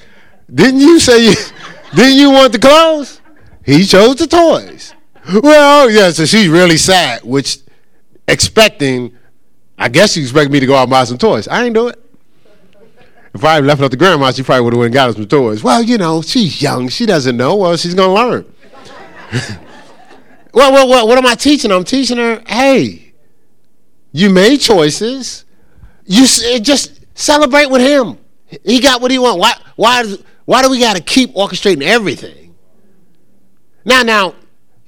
[0.53, 1.35] Didn't you say you?
[1.95, 3.21] didn't you want the clothes?
[3.65, 4.95] He chose the toys.
[5.33, 6.11] Well, yeah.
[6.11, 7.59] So she's really sad, which
[8.27, 9.17] expecting.
[9.79, 11.49] I guess she expected me to go out and buy some toys.
[11.49, 11.99] I ain't do it.
[13.33, 15.17] If I left it up to grandma, she probably would have went and got us
[15.17, 15.63] some toys.
[15.63, 16.89] Well, you know, she's young.
[16.89, 17.57] She doesn't know.
[17.57, 18.53] Well, she's gonna learn.
[20.53, 21.71] well, well, well, what am I teaching?
[21.71, 23.15] I'm teaching her, hey,
[24.13, 25.45] you made choices.
[26.05, 28.19] You eh, just celebrate with him.
[28.65, 29.39] He got what he want.
[29.39, 29.55] Why?
[29.77, 30.17] Why?
[30.45, 32.57] Why do we got to keep orchestrating everything?
[33.85, 34.35] Now, now,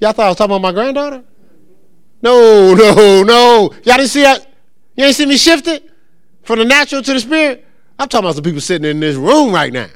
[0.03, 1.23] y'all thought I was talking about my granddaughter?
[2.21, 3.71] No, no, no.
[3.83, 4.45] Y'all didn't see that?
[4.95, 5.89] You didn't see me shift it
[6.43, 7.65] from the natural to the spirit?
[7.97, 9.87] I'm talking about some people sitting in this room right now.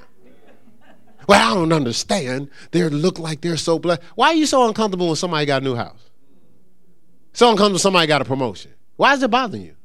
[1.28, 2.50] Well, I don't understand.
[2.72, 4.02] They look like they're so blessed.
[4.16, 6.10] Why are you so uncomfortable when somebody got a new house?
[7.34, 8.72] So uncomfortable when somebody got a promotion.
[8.96, 9.76] Why is it bothering you?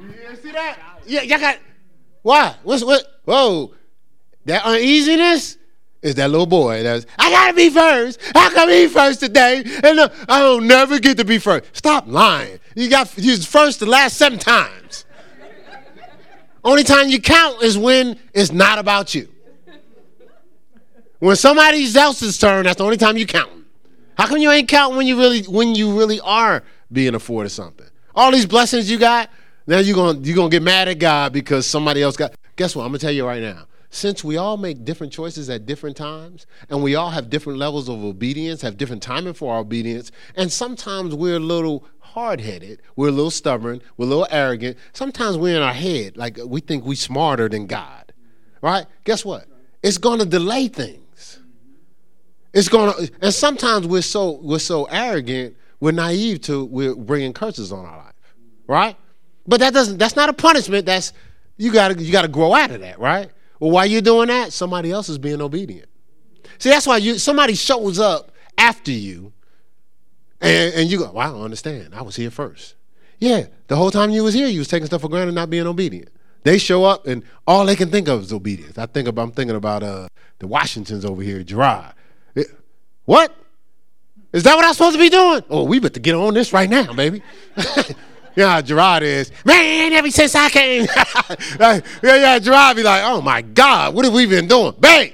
[0.00, 0.78] You see that?
[1.06, 1.58] Yeah, y'all got.
[2.22, 2.54] Why?
[2.62, 3.20] What's what?
[3.24, 3.74] Whoa,
[4.46, 5.58] that uneasiness
[6.02, 6.82] is that little boy.
[6.82, 8.20] That's I gotta be first.
[8.34, 9.62] How come he first today?
[9.82, 11.74] And uh, I don't never get to be first.
[11.74, 12.60] Stop lying.
[12.74, 15.06] You got you first the last seven times.
[16.62, 19.28] Only time you count is when it's not about you.
[21.18, 23.50] When somebody else's turn, that's the only time you count.
[24.16, 27.86] How come you ain't counting when you really when you really are being afforded something?
[28.14, 29.30] All these blessings you got,
[29.66, 32.34] now you're gonna you're gonna get mad at God because somebody else got.
[32.56, 32.84] Guess what?
[32.84, 33.66] I'm gonna tell you right now.
[33.94, 37.88] Since we all make different choices at different times and we all have different levels
[37.88, 42.82] of obedience, have different timing for our obedience, and sometimes we're a little hard headed,
[42.96, 44.76] we're a little stubborn, we're a little arrogant.
[44.92, 48.12] Sometimes we're in our head, like we think we're smarter than God,
[48.60, 48.86] right?
[49.04, 49.46] Guess what?
[49.82, 51.38] It's to delay things.
[52.52, 57.72] It's to, and sometimes we're so we're so arrogant, we're naive to we're bringing curses
[57.72, 58.96] on our life, right?
[59.46, 59.98] But that doesn't.
[59.98, 60.86] That's not a punishment.
[60.86, 61.12] That's
[61.56, 63.30] you got to you got to grow out of that, right?
[63.60, 64.52] Well, why you doing that?
[64.52, 65.88] Somebody else is being obedient.
[66.58, 69.32] See, that's why you somebody shows up after you,
[70.40, 71.94] and, and you go, well, I don't understand.
[71.94, 72.74] I was here first.
[73.18, 75.66] Yeah, the whole time you was here, you was taking stuff for granted, not being
[75.66, 76.10] obedient.
[76.42, 78.76] They show up, and all they can think of is obedience.
[78.76, 80.08] I think about, I'm thinking about uh,
[80.40, 81.42] the Washingtons over here.
[82.34, 82.46] It,
[83.06, 83.34] what?
[84.32, 85.42] Is that what I'm supposed to be doing?
[85.48, 87.22] Oh, we better get on this right now, baby.
[88.36, 90.82] Yeah, Gerard is, man, ever since I came.
[91.58, 94.74] like, yeah, yeah, Gerard be like, oh my God, what have we been doing?
[94.78, 95.12] Bang!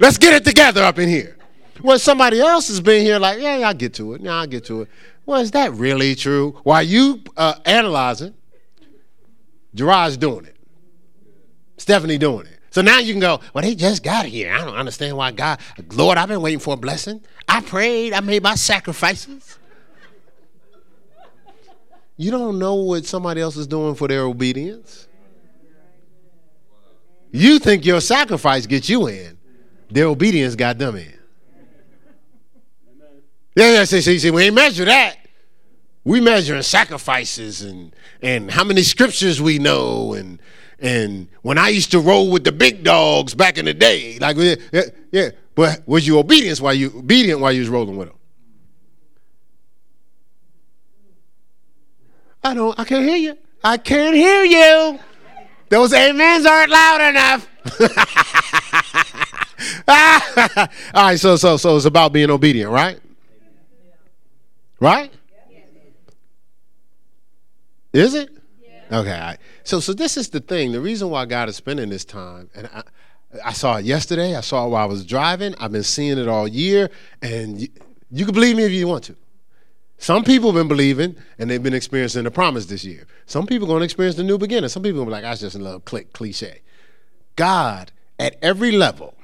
[0.00, 1.36] Let's get it together up in here.
[1.80, 4.20] Well, somebody else has been here, like, yeah, yeah, I'll get to it.
[4.20, 4.88] Yeah, I'll get to it.
[5.26, 6.58] Well, is that really true?
[6.64, 8.34] While you uh, analyzing,
[9.74, 10.56] Gerard's doing it.
[11.76, 12.58] Stephanie doing it.
[12.70, 14.52] So now you can go, well, they just got here.
[14.52, 15.60] I don't understand why God,
[15.92, 17.22] Lord, I've been waiting for a blessing.
[17.46, 19.58] I prayed, I made my sacrifices.
[22.22, 25.08] You don't know what somebody else is doing for their obedience.
[27.32, 29.36] You think your sacrifice gets you in.
[29.90, 31.18] Their obedience got them in.
[33.56, 35.16] Yeah, yeah, see, see, see, we ain't measure that.
[36.04, 40.40] We measuring sacrifices and and how many scriptures we know and
[40.78, 44.36] and when I used to roll with the big dogs back in the day, like
[44.36, 45.30] yeah, yeah.
[45.56, 48.16] But was you obedience while you obedient while you was rolling with them?
[52.44, 53.38] I don't, I can't hear you.
[53.62, 54.98] I can't hear you.
[55.68, 57.48] Those amens aren't loud enough.
[60.94, 62.98] All right, so so so it's about being obedient, right?
[64.80, 65.12] Right?
[67.92, 68.30] Is it?
[68.90, 69.36] Okay.
[69.64, 70.72] So so this is the thing.
[70.72, 72.82] The reason why God is spending this time, and I,
[73.44, 74.36] I saw it yesterday.
[74.36, 75.54] I saw it while I was driving.
[75.60, 76.90] I've been seeing it all year,
[77.22, 77.68] and you,
[78.10, 79.16] you can believe me if you want to.
[80.02, 83.06] Some people have been believing and they've been experiencing the promise this year.
[83.26, 84.68] Some people are going to experience the new beginning.
[84.68, 86.62] Some people are like, I just love click cliche.
[87.36, 89.14] God, at every level,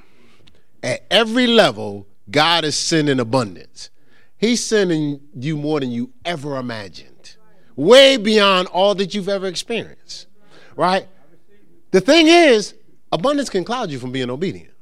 [0.84, 3.90] at every level, God is sending abundance.
[4.36, 7.34] He's sending you more than you ever imagined,
[7.74, 10.28] way beyond all that you've ever experienced,
[10.76, 11.08] right?
[11.90, 12.76] The thing is,
[13.10, 14.74] abundance can cloud you from being obedient.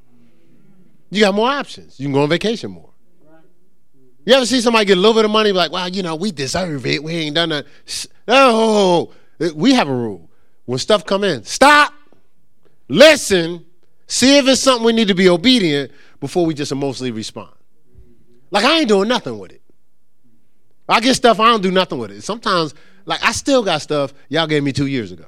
[1.08, 1.98] You got more options.
[1.98, 2.85] You can go on vacation more.
[4.26, 6.32] You ever see somebody get a little bit of money, like, well, you know, we
[6.32, 7.02] deserve it.
[7.02, 7.66] We ain't done that.
[8.26, 9.12] No,
[9.54, 10.28] we have a rule.
[10.64, 11.94] When stuff come in, stop,
[12.88, 13.64] listen,
[14.08, 17.52] see if it's something we need to be obedient before we just emotionally respond.
[18.50, 19.62] Like I ain't doing nothing with it.
[20.88, 22.22] I get stuff, I don't do nothing with it.
[22.22, 25.26] Sometimes, like I still got stuff y'all gave me two years ago.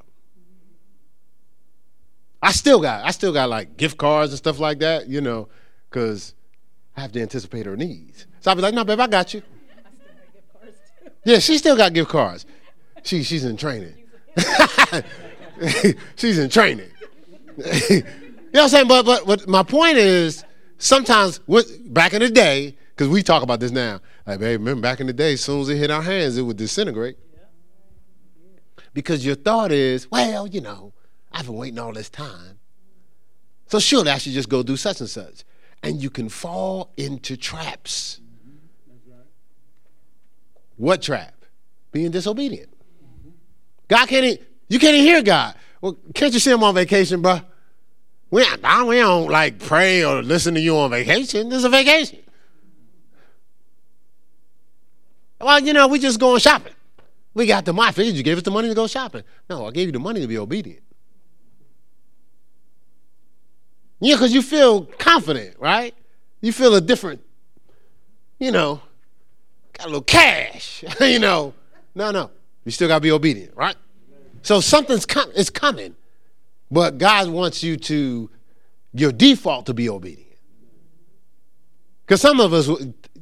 [2.42, 5.48] I still got, I still got like gift cards and stuff like that, you know,
[5.88, 6.34] because
[6.96, 8.26] I have to anticipate her needs.
[8.40, 9.42] So I'll be like, no, babe, I got you.
[11.24, 12.46] Yeah, she still got gift cards.
[13.02, 13.94] She, she's in training.
[16.16, 16.88] she's in training.
[17.56, 18.02] you know
[18.50, 18.88] what I'm saying?
[18.88, 20.44] But, but, but my point is,
[20.78, 21.40] sometimes,
[21.86, 25.06] back in the day, because we talk about this now, like, babe, remember back in
[25.06, 27.16] the day, as soon as it hit our hands, it would disintegrate.
[28.94, 30.92] Because your thought is, well, you know,
[31.32, 32.58] I've been waiting all this time.
[33.68, 33.80] So I
[34.18, 35.44] should just go do such and such.
[35.82, 38.20] And you can fall into traps.
[40.78, 41.34] What trap?
[41.92, 42.70] Being disobedient.
[43.88, 45.54] God can't, you can't even hear God.
[45.80, 47.40] Well, can't you see him on vacation, bro?
[48.30, 48.44] We,
[48.86, 51.48] we don't like pray or listen to you on vacation.
[51.48, 52.20] This is a vacation.
[55.40, 56.74] Well, you know, we just going shopping.
[57.34, 58.04] We got the money.
[58.04, 59.22] You gave us the money to go shopping.
[59.48, 60.82] No, I gave you the money to be obedient.
[64.00, 65.94] Yeah, because you feel confident, right?
[66.40, 67.20] You feel a different,
[68.38, 68.80] you know,
[69.78, 71.54] got a little cash, you know.
[71.94, 72.30] No, no.
[72.64, 73.76] You still got to be obedient, right?
[74.42, 75.96] So something's com- is coming,
[76.70, 78.30] but God wants you to,
[78.92, 80.26] your default to be obedient.
[82.04, 82.68] Because some of us,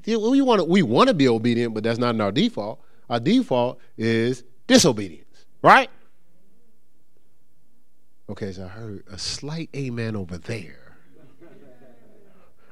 [0.06, 2.80] we want to we want to be obedient, but that's not in our default.
[3.10, 5.90] Our default is disobedience, right?
[8.28, 10.96] Okay, so I heard a slight amen over there.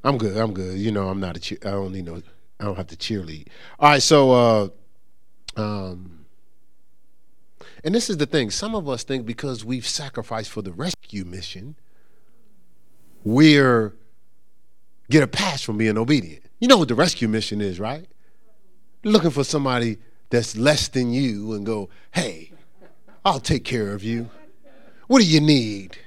[0.04, 0.36] I'm good.
[0.36, 0.78] I'm good.
[0.78, 1.58] You know, I'm not a.
[1.66, 2.22] I don't need no.
[2.60, 3.48] I don't have to cheerlead.
[3.78, 4.02] All right.
[4.02, 4.68] So, uh,
[5.56, 6.26] um,
[7.82, 8.50] and this is the thing.
[8.50, 11.76] Some of us think because we've sacrificed for the rescue mission,
[13.24, 13.94] we're
[15.10, 16.44] get a pass from being obedient.
[16.60, 18.06] You know what the rescue mission is, right?
[19.02, 19.98] Looking for somebody
[20.30, 22.52] that's less than you and go, hey,
[23.24, 24.30] I'll take care of you.
[25.06, 25.98] What do you need?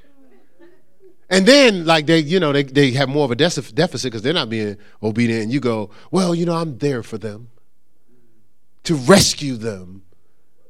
[1.30, 4.34] And then, like they, you know, they, they have more of a deficit because they're
[4.34, 5.44] not being obedient.
[5.44, 7.50] And you go, well, you know, I'm there for them
[8.84, 10.04] to rescue them.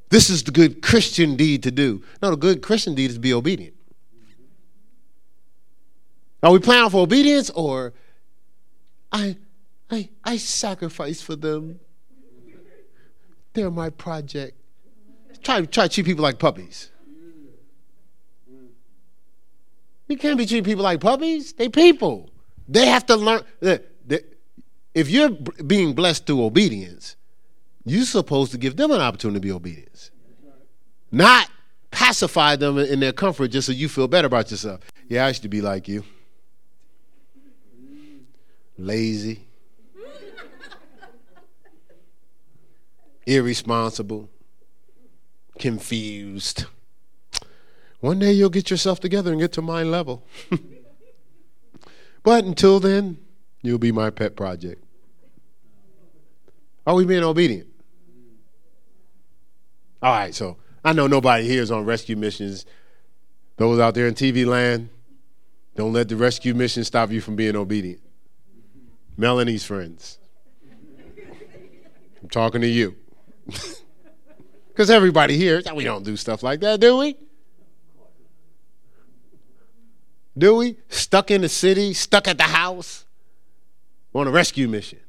[0.08, 2.02] This is the good Christian deed to do.
[2.20, 3.74] No, the good Christian deed is be obedient.
[6.42, 7.92] Are we planning for obedience or
[9.12, 9.36] I,
[9.90, 11.78] I, I sacrifice for them?
[13.52, 14.56] They're my project.
[15.42, 16.90] Try, try to treat people like puppies.
[20.08, 21.52] You can't be treating people like puppies.
[21.52, 22.30] They people.
[22.66, 23.42] They have to learn.
[24.94, 27.16] If you're being blessed through obedience,
[27.84, 30.10] you're supposed to give them an opportunity to be obedience,
[31.12, 31.48] not
[31.90, 34.80] pacify them in their comfort just so you feel better about yourself.
[35.08, 36.04] Yeah, I used to be like you.
[38.76, 39.46] Lazy,
[43.26, 44.28] irresponsible,
[45.58, 46.66] confused.
[48.00, 50.24] One day you'll get yourself together and get to my level.
[52.22, 53.18] but until then,
[53.62, 54.84] you'll be my pet project.
[56.86, 57.68] Are we being obedient?
[60.00, 62.64] All right, so I know nobody here is on rescue missions.
[63.56, 64.90] Those out there in TV land,
[65.74, 68.00] don't let the rescue mission stop you from being obedient.
[69.16, 70.18] Melanie's friends.
[72.22, 72.96] I'm talking to you.
[74.78, 77.16] Because everybody here, we don't do stuff like that, do we?
[80.38, 80.76] Do we?
[80.88, 83.04] Stuck in the city, stuck at the house,
[84.14, 85.00] on a rescue mission.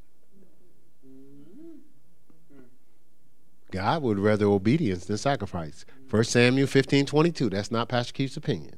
[3.71, 5.85] God would rather obedience than sacrifice.
[6.09, 7.49] 1 Samuel 15, 22.
[7.51, 8.75] That's not Pastor Keith's opinion.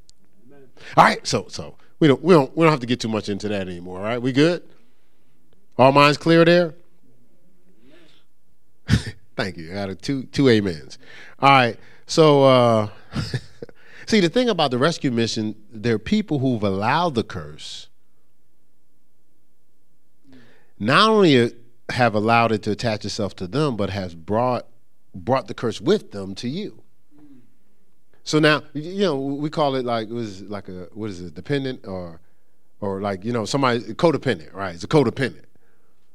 [0.98, 3.30] All right, so so we don't we don't we don't have to get too much
[3.30, 4.00] into that anymore.
[4.00, 4.64] All right, we good?
[5.78, 6.74] All minds clear there?
[9.38, 9.72] Thank you.
[9.72, 10.98] I a two two amens.
[11.40, 11.80] All right.
[12.08, 12.90] So uh
[14.12, 17.88] see the thing about the rescue mission, there are people who've allowed the curse.
[20.78, 21.54] Not only
[21.90, 24.68] have allowed it to attach itself to them, but has brought
[25.14, 26.84] brought the curse with them to you.
[28.24, 31.86] So now, you know, we call it like was like a what is it, dependent
[31.88, 32.20] or
[32.80, 34.76] or like you know somebody codependent, right?
[34.76, 35.46] It's a codependent.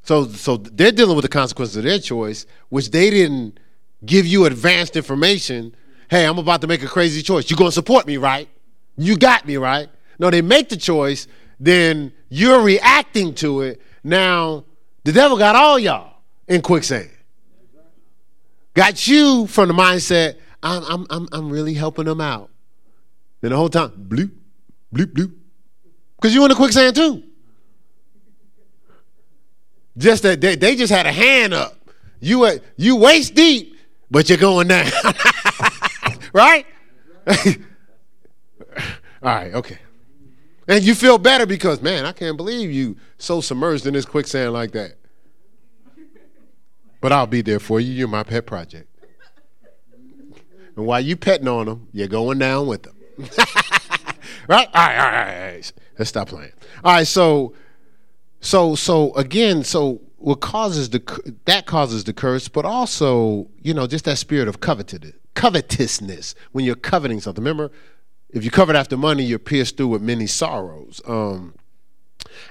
[0.03, 3.59] So so they're dealing with the consequences of their choice, which they didn't
[4.05, 5.75] give you advanced information.
[6.09, 7.51] Hey, I'm about to make a crazy choice.
[7.51, 8.49] You're gonna support me, right?
[8.97, 9.89] You got me, right?
[10.19, 11.27] No, they make the choice,
[11.61, 13.81] then you're reacting to it.
[14.05, 14.65] Now
[15.05, 16.15] the devil got all y'all
[16.49, 17.11] in quicksand.
[18.75, 22.51] Got you from the mindset, I'm, I'm, I'm, I'm really helping them out.
[23.43, 24.33] And the whole time, bloop,
[24.93, 25.33] bloop, bloop.
[26.17, 27.23] Because you in the quicksand too.
[29.97, 31.91] Just that they, they just had a hand up.
[32.21, 33.77] You uh, you waist deep,
[34.11, 34.91] but you're going down.
[36.37, 36.67] right?
[37.27, 37.35] All
[39.23, 39.79] right, okay.
[40.69, 44.53] And you feel better because, man, I can't believe you so submerged in this quicksand
[44.53, 44.97] like that.
[47.01, 47.93] But I'll be there for you.
[47.93, 48.89] You're my pet project.
[50.77, 52.97] And while you petting on them, you're going down with them.
[54.49, 54.69] right?
[54.75, 55.73] All right, all right, all right.
[55.99, 56.53] Let's stop playing.
[56.85, 57.55] All right, so
[58.41, 63.87] so so again, so what causes the that causes the curse, but also, you know,
[63.87, 67.45] just that spirit of covetedness, covetousness when you're coveting something.
[67.45, 67.71] Remember,
[68.31, 71.01] if you covet after money, you're pierced through with many sorrows.
[71.07, 71.55] Um,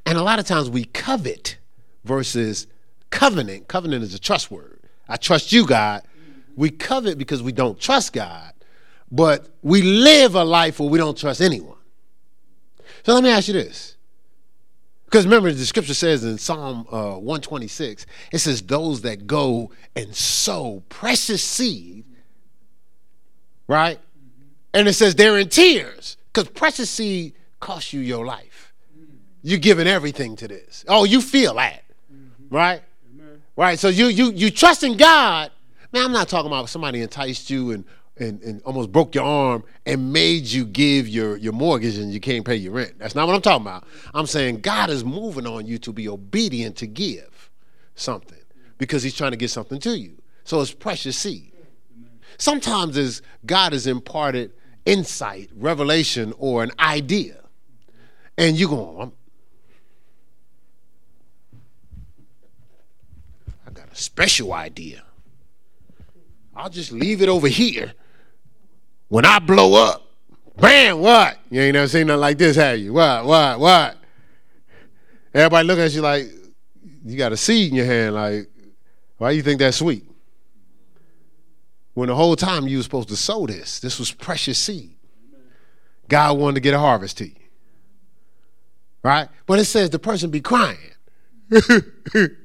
[0.06, 1.58] and a lot of times we covet
[2.06, 2.68] versus
[3.10, 3.68] covenant.
[3.68, 4.80] Covenant is a trust word.
[5.10, 6.04] I trust you, God.
[6.56, 8.54] We covet because we don't trust God,
[9.12, 11.76] but we live a life where we don't trust anyone.
[13.04, 13.98] So let me ask you this.
[15.06, 20.16] Because remember, the scripture says in Psalm uh, 126, it says, Those that go and
[20.16, 22.06] sow precious seed,
[23.68, 24.00] right?
[24.74, 28.74] And it says they're in tears because precious seed costs you your life.
[29.42, 30.84] You're giving everything to this.
[30.88, 31.84] Oh, you feel that,
[32.50, 32.82] right?
[33.56, 33.80] Right?
[33.80, 35.52] So you you you trust in God.
[35.94, 37.86] Man, I'm not talking about somebody enticed you and
[38.18, 42.20] and, and almost broke your arm and made you give your, your mortgage and you
[42.20, 42.94] can't pay your rent.
[42.98, 43.86] That's not what I'm talking about.
[44.14, 47.50] I'm saying God is moving on you to be obedient to give
[47.96, 48.40] something
[48.78, 50.18] because he's trying to get something to you.
[50.44, 51.52] So it's precious seed.
[52.38, 54.54] Sometimes as God has imparted
[54.86, 57.38] insight, revelation, or an idea,
[58.38, 59.12] and you go, oh, I'm,
[63.68, 65.04] I got a special idea.
[66.56, 67.94] I'll just leave it over here.
[69.08, 70.06] When I blow up,
[70.58, 71.38] Bam, what?
[71.50, 72.94] You ain't never seen nothing like this, have you?
[72.94, 73.98] What, what, what?
[75.34, 76.28] Everybody looking at you like
[77.06, 78.50] you got a seed in your hand, like,
[79.18, 80.06] why you think that's sweet?
[81.96, 84.96] When the whole time you were supposed to sow this, this was precious seed.
[86.08, 87.36] God wanted to get a harvest to you.
[89.02, 89.30] Right?
[89.46, 90.78] But it says the person be crying.
[91.50, 92.38] it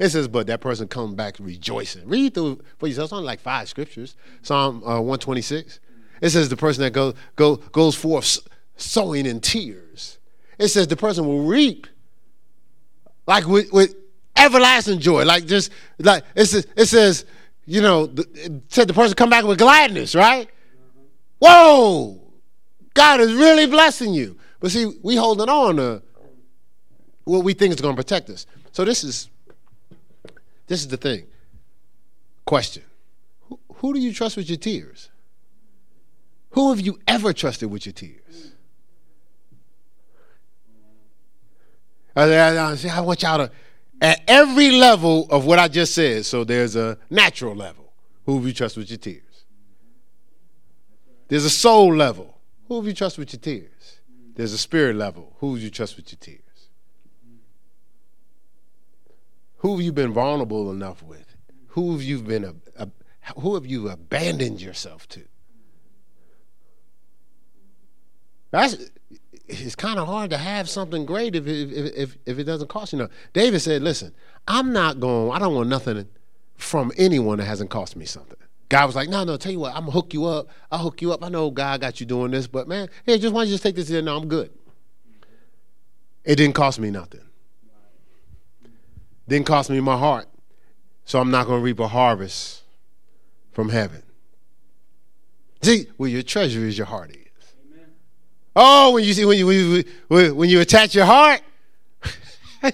[0.00, 2.08] says, but that person come back rejoicing.
[2.08, 3.06] Read through for yourself.
[3.06, 4.14] It's only like five scriptures.
[4.42, 5.80] Psalm uh, 126.
[6.20, 8.38] It says the person that go, go, goes forth
[8.76, 10.18] sowing in tears.
[10.56, 11.88] It says the person will reap
[13.26, 13.94] like with, with
[14.36, 15.24] everlasting joy.
[15.24, 17.24] Like just like it says, it says
[17.66, 20.48] you know, it said the person come back with gladness, right?
[21.38, 22.20] Whoa!
[22.94, 24.36] God is really blessing you.
[24.58, 26.02] But see, we holding on to
[27.24, 28.46] what we think is going to protect us.
[28.72, 29.28] So this is
[30.66, 31.26] this is the thing.
[32.44, 32.82] Question:
[33.48, 35.10] who, who do you trust with your tears?
[36.50, 38.52] Who have you ever trusted with your tears?
[42.16, 43.52] I want y'all to,
[44.00, 46.24] at every level of what I just said.
[46.24, 47.92] So there's a natural level.
[48.24, 49.44] Who have you trust with your tears?
[51.28, 52.38] There's a soul level.
[52.68, 54.00] Who have you trust with your tears?
[54.34, 55.36] There's a spirit level.
[55.40, 56.40] Who have you trust with your tears?
[59.58, 61.36] Who have you been vulnerable enough with?
[61.68, 62.88] Who have you been a, a
[63.38, 65.22] who have you abandoned yourself to?
[68.50, 68.76] That's
[69.50, 72.92] it's kind of hard to have something great if if, if, if it doesn't cost
[72.92, 73.14] you nothing.
[73.32, 74.14] David said, "Listen,
[74.46, 75.32] I'm not going.
[75.32, 76.08] I don't want nothing
[76.56, 78.38] from anyone that hasn't cost me something."
[78.68, 79.36] God was like, "No, no.
[79.36, 80.48] Tell you what, I'm gonna hook you up.
[80.70, 81.24] I'll hook you up.
[81.24, 83.62] I know God got you doing this, but man, hey, just why don't you just
[83.62, 84.04] take this in?
[84.04, 84.50] No, I'm good.
[86.24, 87.22] It didn't cost me nothing.
[89.26, 90.26] Didn't cost me my heart,
[91.04, 92.62] so I'm not gonna reap a harvest
[93.52, 94.02] from heaven.
[95.62, 97.20] See, where your treasure is, your heart is.
[98.54, 101.40] Oh, when you see when you when you, when you attach your heart.
[102.62, 102.72] I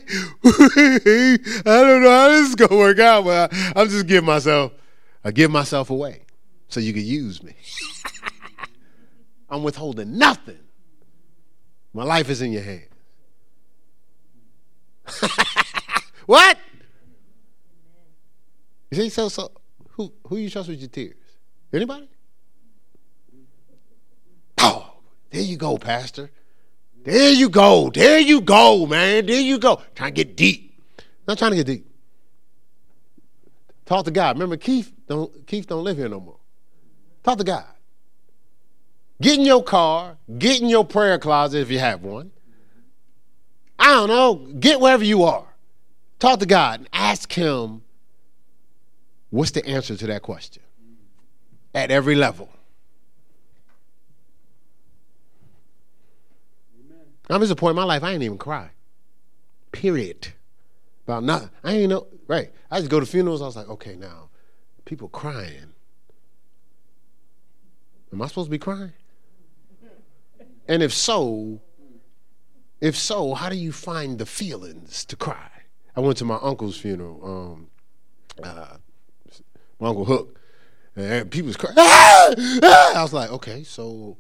[1.65, 4.73] don't know how this is gonna work out, but I, I'm just giving myself,
[5.25, 6.23] I give myself away
[6.69, 7.55] so you can use me.
[9.51, 10.59] I'm withholding nothing.
[11.93, 12.89] My life is in your hands.
[16.27, 16.59] what?
[18.91, 19.53] You see, so so
[19.91, 21.15] who who you trust with your tears?
[21.73, 22.09] Anybody?
[24.59, 24.95] Oh.
[25.31, 26.31] There you go, Pastor.
[27.05, 27.91] There you go.
[27.91, 29.27] There you go, man.
[29.27, 29.81] There you go.
[29.95, 30.83] Trying to get deep.
[31.27, 31.87] Not trying to get deep.
[33.85, 34.37] Talk to God.
[34.37, 36.39] Remember, Keith don't Keith don't live here no more.
[37.23, 37.65] Talk to God.
[39.21, 40.17] Get in your car.
[40.39, 42.33] Get in your prayer closet if you have one.
[43.79, 44.35] I don't know.
[44.59, 45.47] Get wherever you are.
[46.19, 47.83] Talk to God and ask Him
[49.31, 50.63] what's the answer to that question
[51.75, 52.49] at every level.
[57.29, 58.71] I'm at a point in my life I ain't even cry.
[59.73, 60.29] Period.
[61.07, 61.51] About nothing.
[61.63, 62.07] I ain't know.
[62.29, 62.53] Right.
[62.71, 63.43] I just go to funerals.
[63.43, 64.31] I was like, okay, now
[64.85, 65.75] people crying.
[68.13, 68.93] Am I supposed to be crying?
[70.69, 71.61] And if so,
[72.81, 75.51] if so, how do you find the feelings to cry?
[75.95, 77.21] I went to my uncle's funeral.
[77.25, 77.69] Um,
[78.43, 78.77] uh,
[79.79, 80.41] my uncle Hook,
[80.95, 81.75] and people was crying.
[81.79, 84.17] I was like, okay, so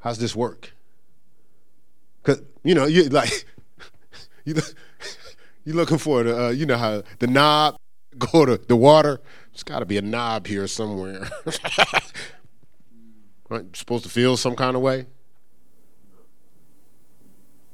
[0.00, 0.72] how's this work?
[2.22, 3.46] Cause you know you like
[4.44, 4.54] you
[5.64, 7.76] you looking for the uh, you know how the knob
[8.18, 9.20] go to the water.
[9.52, 11.28] There's got to be a knob here somewhere.
[13.48, 13.76] right?
[13.76, 15.06] Supposed to feel some kind of way.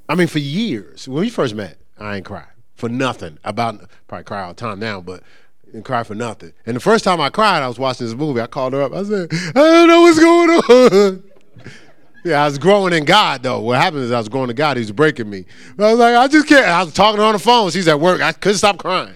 [0.09, 3.39] I mean, for years when we first met, I ain't cried for nothing.
[3.45, 5.23] About probably cry all the time now, but
[5.73, 6.53] and cry for nothing.
[6.65, 8.41] And the first time I cried, I was watching this movie.
[8.41, 8.93] I called her up.
[8.93, 11.26] I said, I don't know what's going on.
[12.27, 13.61] Yeah, I was growing in God though.
[13.61, 14.77] What happened is I was growing to God.
[14.77, 15.45] He was breaking me.
[15.79, 16.67] I was like, I just can't.
[16.67, 17.71] I was talking on the phone.
[17.71, 18.21] She's at work.
[18.21, 19.15] I couldn't stop crying.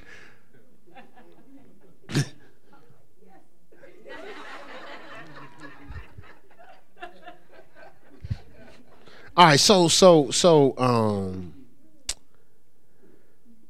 [9.36, 11.52] All right, so so so um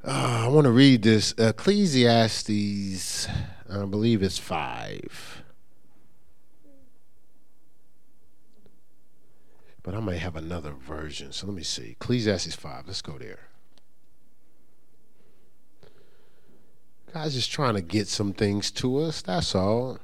[0.05, 3.27] uh, I want to read this Ecclesiastes.
[3.73, 5.43] I believe it's five.
[9.83, 11.33] But I might have another version.
[11.33, 11.93] So let me see.
[11.93, 12.87] Ecclesiastes 5.
[12.87, 13.39] Let's go there.
[17.13, 19.23] God's just trying to get some things to us.
[19.23, 19.99] That's all.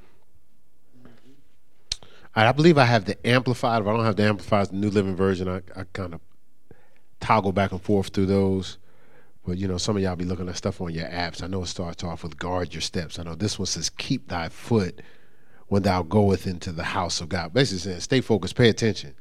[2.34, 3.80] I believe I have the amplified.
[3.80, 6.20] If I don't have the amplified, the New Living Version, I, I kind of
[7.20, 8.76] toggle back and forth through those.
[9.46, 11.42] But you know, some of y'all be looking at stuff on your apps.
[11.42, 13.18] I know it starts off with guard your steps.
[13.18, 15.00] I know this one says keep thy foot
[15.68, 17.54] when thou goeth into the house of God.
[17.54, 19.14] Basically saying, stay focused, pay attention.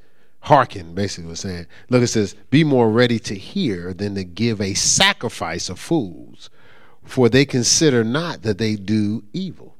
[0.46, 1.66] Hearken, basically was saying.
[1.89, 6.52] Look, it says, be more ready to hear than to give a sacrifice of fools,
[7.04, 9.76] for they consider not that they do evil.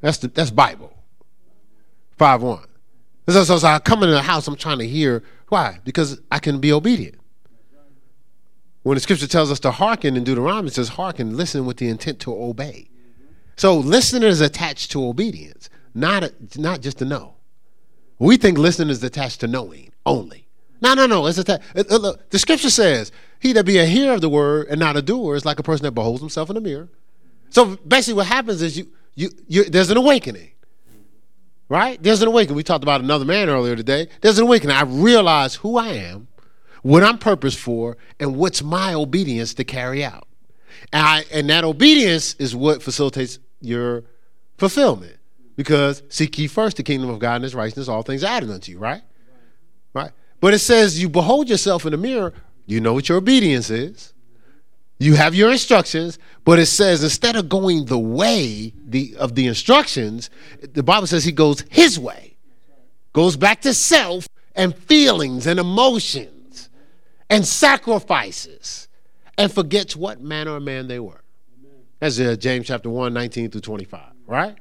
[0.00, 0.92] That's the that's Bible.
[2.18, 2.64] Five one.
[3.28, 5.22] So, so, so I come into the house, I'm trying to hear.
[5.48, 5.78] Why?
[5.84, 7.20] Because I can be obedient.
[8.82, 11.88] When the scripture tells us to hearken in Deuteronomy, it says hearken, listen with the
[11.88, 12.90] intent to obey.
[13.56, 17.33] So listening is attached to obedience, not a, not just to know.
[18.18, 20.46] We think listening is attached to knowing only.
[20.80, 21.26] No, no, no.
[21.26, 21.62] It's attached.
[21.90, 23.10] look, the scripture says,
[23.40, 25.62] "He that be a hearer of the word and not a doer is like a
[25.62, 26.88] person that beholds himself in the mirror."
[27.50, 30.50] So basically, what happens is you, you, you there's an awakening,
[31.68, 32.02] right?
[32.02, 32.56] There's an awakening.
[32.56, 34.08] We talked about another man earlier today.
[34.20, 34.76] There's an awakening.
[34.76, 36.28] I realize who I am
[36.84, 40.28] what I'm purposed for, and what's my obedience to carry out.
[40.92, 44.04] And, I, and that obedience is what facilitates your
[44.58, 45.16] fulfillment.
[45.56, 48.72] Because seek ye first the kingdom of God and his righteousness, all things added unto
[48.72, 49.02] you, right?
[49.92, 50.10] Right.
[50.40, 52.32] But it says you behold yourself in the mirror,
[52.66, 54.12] you know what your obedience is.
[54.98, 59.46] You have your instructions, but it says instead of going the way the, of the
[59.46, 60.30] instructions,
[60.60, 62.36] the Bible says he goes his way,
[63.12, 66.68] goes back to self and feelings and emotions
[67.28, 68.88] and sacrifices
[69.36, 71.22] and forgets what manner of man they were.
[71.98, 74.56] That's uh, James chapter 1, 19 through 25, right?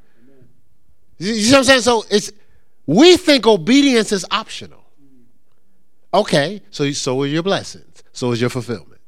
[1.17, 1.81] You, see what I'm saying?
[1.81, 2.31] So it's
[2.85, 4.83] we think obedience is optional.
[6.13, 9.01] Okay, so so is your blessings, so is your fulfillment.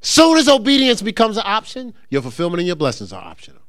[0.00, 3.62] Soon as obedience becomes an option, your fulfillment and your blessings are optional.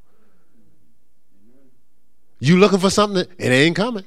[2.39, 4.03] You looking for something that it ain't coming.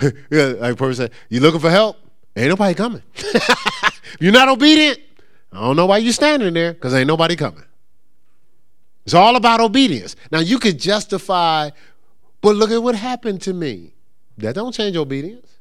[0.30, 1.98] like person said, you looking for help?
[2.34, 3.02] Ain't nobody coming.
[4.20, 4.98] you're not obedient,
[5.52, 7.64] I don't know why you're standing there because ain't nobody coming.
[9.04, 10.16] It's all about obedience.
[10.30, 11.70] Now you could justify,
[12.42, 13.94] but look at what happened to me.
[14.36, 15.58] That don't change obedience.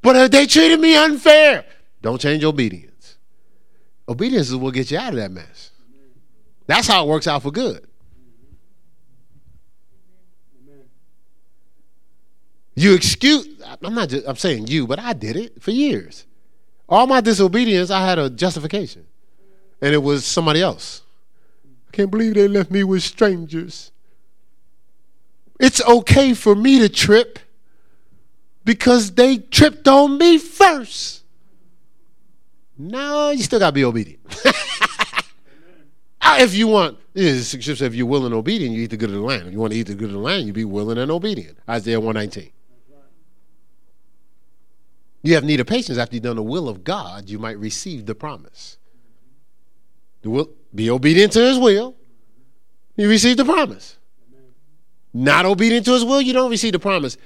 [0.00, 1.64] But they treated me unfair.
[2.00, 3.16] Don't change obedience.
[4.08, 5.70] Obedience is what gets you out of that mess.
[6.66, 7.86] That's how it works out for good.
[12.74, 13.46] You excuse,
[13.82, 16.26] I'm not just, I'm saying you, but I did it for years.
[16.88, 19.06] All my disobedience, I had a justification.
[19.80, 21.01] And it was somebody else.
[21.92, 23.92] Can't believe they left me with strangers.
[25.60, 27.38] It's okay for me to trip
[28.64, 31.22] because they tripped on me first.
[32.78, 34.20] No, you still got to be obedient.
[36.24, 39.20] Ah, if you want, if you're willing and obedient, you eat the good of the
[39.20, 39.48] land.
[39.48, 41.58] If you want to eat the good of the land, you be willing and obedient.
[41.68, 42.50] Isaiah 119.
[45.24, 48.06] You have need of patience after you've done the will of God, you might receive
[48.06, 48.78] the promise.
[50.22, 51.94] The will, be obedient to his will,
[52.96, 53.98] you receive the promise.
[55.14, 57.16] Not obedient to his will, you don't receive the promise.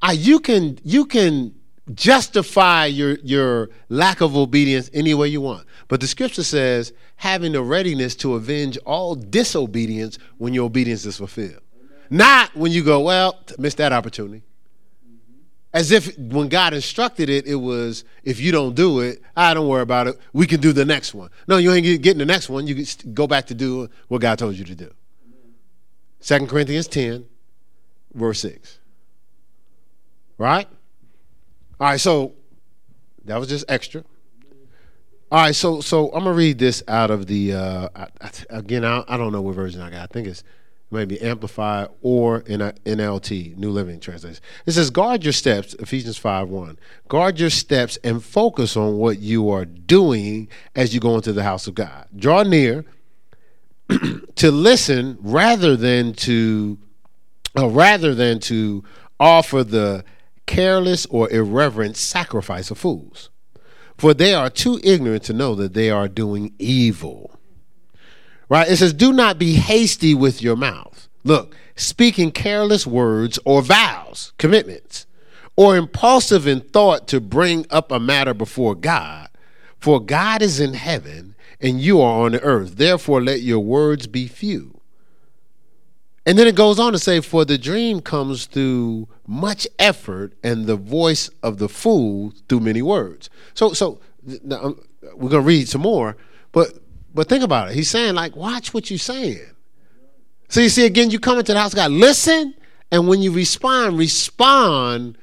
[0.00, 1.54] Uh, you can you can
[1.94, 5.66] justify your your lack of obedience any way you want.
[5.88, 11.18] But the scripture says having the readiness to avenge all disobedience when your obedience is
[11.18, 11.62] fulfilled.
[12.10, 14.42] Not when you go, well, missed that opportunity.
[15.74, 19.68] As if when God instructed it, it was, if you don't do it, I don't
[19.68, 20.18] worry about it.
[20.34, 21.30] We can do the next one.
[21.48, 22.66] No, you ain't getting the next one.
[22.66, 24.92] You can go back to do what God told you to do.
[26.20, 27.24] Second Corinthians 10,
[28.12, 28.78] verse 6.
[30.36, 30.68] Right?
[31.80, 32.34] All right, so
[33.24, 34.04] that was just extra.
[35.32, 37.88] All right, so so I'm gonna read this out of the uh,
[38.50, 38.84] again.
[38.84, 40.02] I, I don't know what version I got.
[40.02, 40.44] I think it's
[40.92, 44.42] maybe Amplified or in a NLT, New Living Translation.
[44.66, 46.78] It says, guard your steps, Ephesians 5 1.
[47.08, 51.42] Guard your steps and focus on what you are doing as you go into the
[51.42, 52.06] house of God.
[52.14, 52.84] Draw near
[54.36, 56.78] to listen rather than to
[57.56, 58.82] uh, rather than to
[59.20, 60.04] offer the
[60.46, 63.30] careless or irreverent sacrifice of fools.
[63.98, 67.38] For they are too ignorant to know that they are doing evil.
[68.52, 68.68] Right?
[68.68, 71.08] It says, do not be hasty with your mouth.
[71.24, 75.06] Look, speaking careless words or vows, commitments,
[75.56, 79.30] or impulsive in thought to bring up a matter before God.
[79.78, 82.76] For God is in heaven and you are on the earth.
[82.76, 84.82] Therefore, let your words be few.
[86.26, 90.66] And then it goes on to say, For the dream comes through much effort, and
[90.66, 93.30] the voice of the fool through many words.
[93.54, 93.98] So, so
[94.44, 94.84] now, um,
[95.14, 96.18] we're going to read some more,
[96.52, 96.78] but
[97.14, 97.74] but think about it.
[97.74, 99.40] He's saying, like, watch what you're saying.
[100.48, 102.54] So you see, again, you come into the house of God, listen,
[102.90, 105.16] and when you respond, respond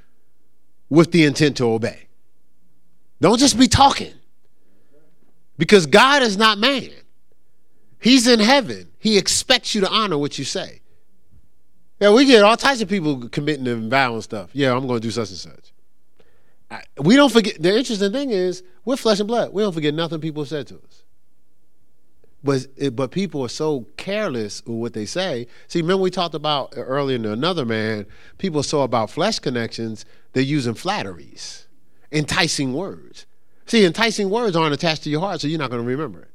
[0.90, 2.08] with the intent to obey.
[3.22, 4.14] Don't just be talking.
[5.58, 6.90] Because God is not man.
[8.00, 8.90] He's in heaven.
[8.98, 10.82] He expects you to honor what you say.
[12.00, 14.50] Yeah, we get all types of people committing and vowing stuff.
[14.54, 15.74] Yeah, I'm going to do such and such.
[16.72, 17.62] I, we don't forget.
[17.62, 19.52] The interesting thing is, we're flesh and blood.
[19.54, 21.04] We don't forget nothing people said to us.
[22.44, 25.48] But but people are so careless with what they say.
[25.68, 28.06] See, remember we talked about earlier in another man.
[28.38, 30.06] People are so about flesh connections.
[30.34, 31.68] They're using flatteries,
[32.12, 33.26] enticing words.
[33.66, 36.32] See, enticing words aren't attached to your heart, so you're not going to remember it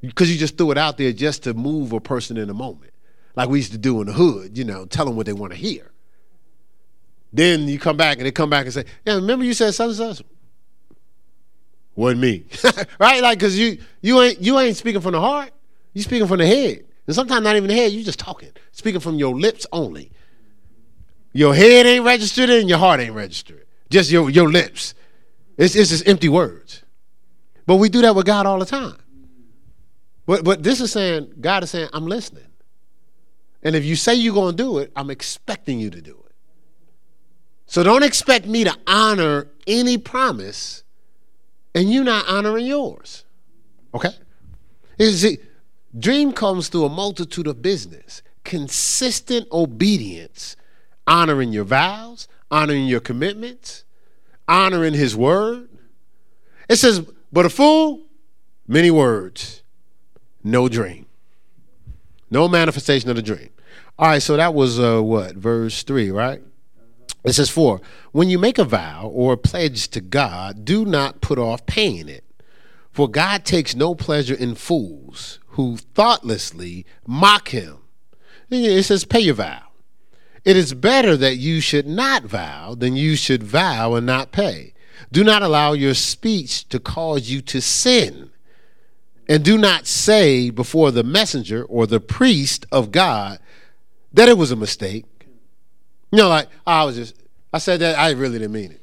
[0.00, 2.92] because you just threw it out there just to move a person in a moment,
[3.36, 4.56] like we used to do in the hood.
[4.56, 5.90] You know, tell them what they want to hear.
[7.32, 10.22] Then you come back and they come back and say, "Yeah, remember you said such."
[12.00, 12.44] Wasn't me,
[12.98, 13.22] right?
[13.22, 15.50] Like, cause you you ain't you ain't speaking from the heart.
[15.92, 17.92] You speaking from the head, and sometimes not even the head.
[17.92, 20.10] You just talking, speaking from your lips only.
[21.32, 23.66] Your head ain't registered and your heart ain't registered.
[23.90, 24.94] Just your your lips.
[25.56, 26.82] It's it's just empty words.
[27.66, 28.96] But we do that with God all the time.
[30.26, 32.46] But but this is saying God is saying I'm listening,
[33.62, 36.34] and if you say you're gonna do it, I'm expecting you to do it.
[37.66, 40.82] So don't expect me to honor any promise
[41.74, 43.24] and you're not honoring yours.
[43.94, 44.10] Okay?
[44.98, 45.40] Is it
[45.98, 50.56] dream comes through a multitude of business, consistent obedience,
[51.06, 53.84] honoring your vows, honoring your commitments,
[54.48, 55.68] honoring his word.
[56.68, 57.00] It says,
[57.32, 58.02] but a fool,
[58.66, 59.62] many words,
[60.42, 61.06] no dream.
[62.30, 63.50] No manifestation of the dream.
[63.98, 65.34] All right, so that was uh, what?
[65.34, 66.40] Verse 3, right?
[67.24, 67.80] It says, For
[68.12, 72.08] when you make a vow or a pledge to God, do not put off paying
[72.08, 72.24] it.
[72.92, 77.78] For God takes no pleasure in fools who thoughtlessly mock him.
[78.50, 79.62] It says, Pay your vow.
[80.44, 84.72] It is better that you should not vow than you should vow and not pay.
[85.12, 88.30] Do not allow your speech to cause you to sin.
[89.28, 93.38] And do not say before the messenger or the priest of God
[94.12, 95.04] that it was a mistake
[96.10, 97.16] you know, like I was just,
[97.52, 98.80] I said that I really didn't mean it.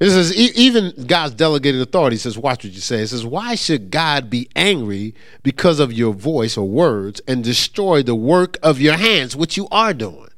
[0.00, 3.02] It says even God's delegated authority says, watch what you say.
[3.02, 8.02] It says, why should God be angry because of your voice or words and destroy
[8.02, 10.30] the work of your hands, which you are doing?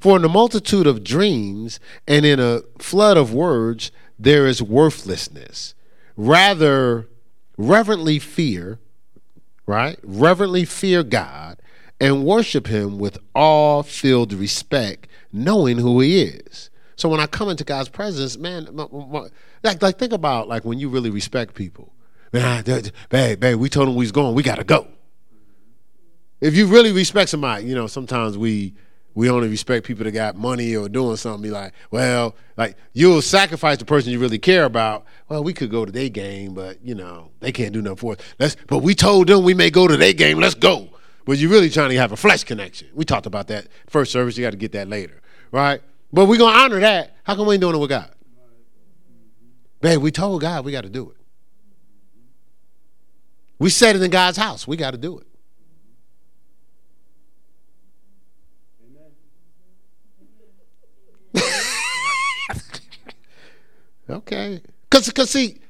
[0.00, 5.74] For in the multitude of dreams and in a flood of words, there is worthlessness.
[6.16, 7.06] Rather,
[7.58, 8.78] reverently fear,
[9.66, 9.98] right?
[10.02, 11.59] Reverently fear God
[12.00, 16.70] and worship him with all filled respect, knowing who he is.
[16.96, 19.28] So when I come into God's presence, man, my, my,
[19.62, 21.92] like, like think about like when you really respect people.
[22.32, 22.64] Man,
[23.08, 24.86] babe, babe, we told him we was going, we gotta go.
[26.40, 28.74] If you really respect somebody, you know, sometimes we
[29.14, 31.42] we only respect people that got money or doing something.
[31.42, 35.04] Be like, well, like you'll sacrifice the person you really care about.
[35.28, 38.12] Well, we could go to their game, but you know they can't do nothing for
[38.12, 38.18] us.
[38.38, 40.38] Let's, but we told them we may go to their game.
[40.38, 40.88] Let's go.
[41.24, 42.88] But you're really trying to have a flesh connection.
[42.94, 44.36] We talked about that first service.
[44.36, 45.20] You got to get that later,
[45.52, 45.82] right?
[46.12, 47.16] But we're gonna honor that.
[47.24, 48.10] How come we ain't doing it with God?
[49.80, 51.16] Babe, we told God we got to do it.
[53.58, 54.66] We said it in God's house.
[54.66, 55.26] We got to do it.
[64.10, 64.62] okay.
[64.88, 65.60] Because, cause see,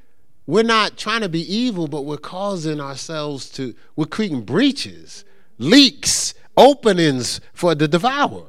[0.47, 5.23] we're not trying to be evil, but we're causing ourselves to, we're creating breaches
[5.61, 8.47] leaks, openings for the devourer.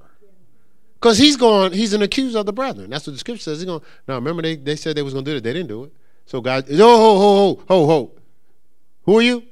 [0.95, 2.91] Because he's going, he's an accuser of the brethren.
[2.91, 3.59] That's what the scripture says.
[3.59, 5.43] He's going, now remember they, they said they was going to do it.
[5.43, 5.93] They didn't do it.
[6.27, 8.13] So God, oh, ho, ho, ho, ho, ho.
[9.05, 9.43] Who are you?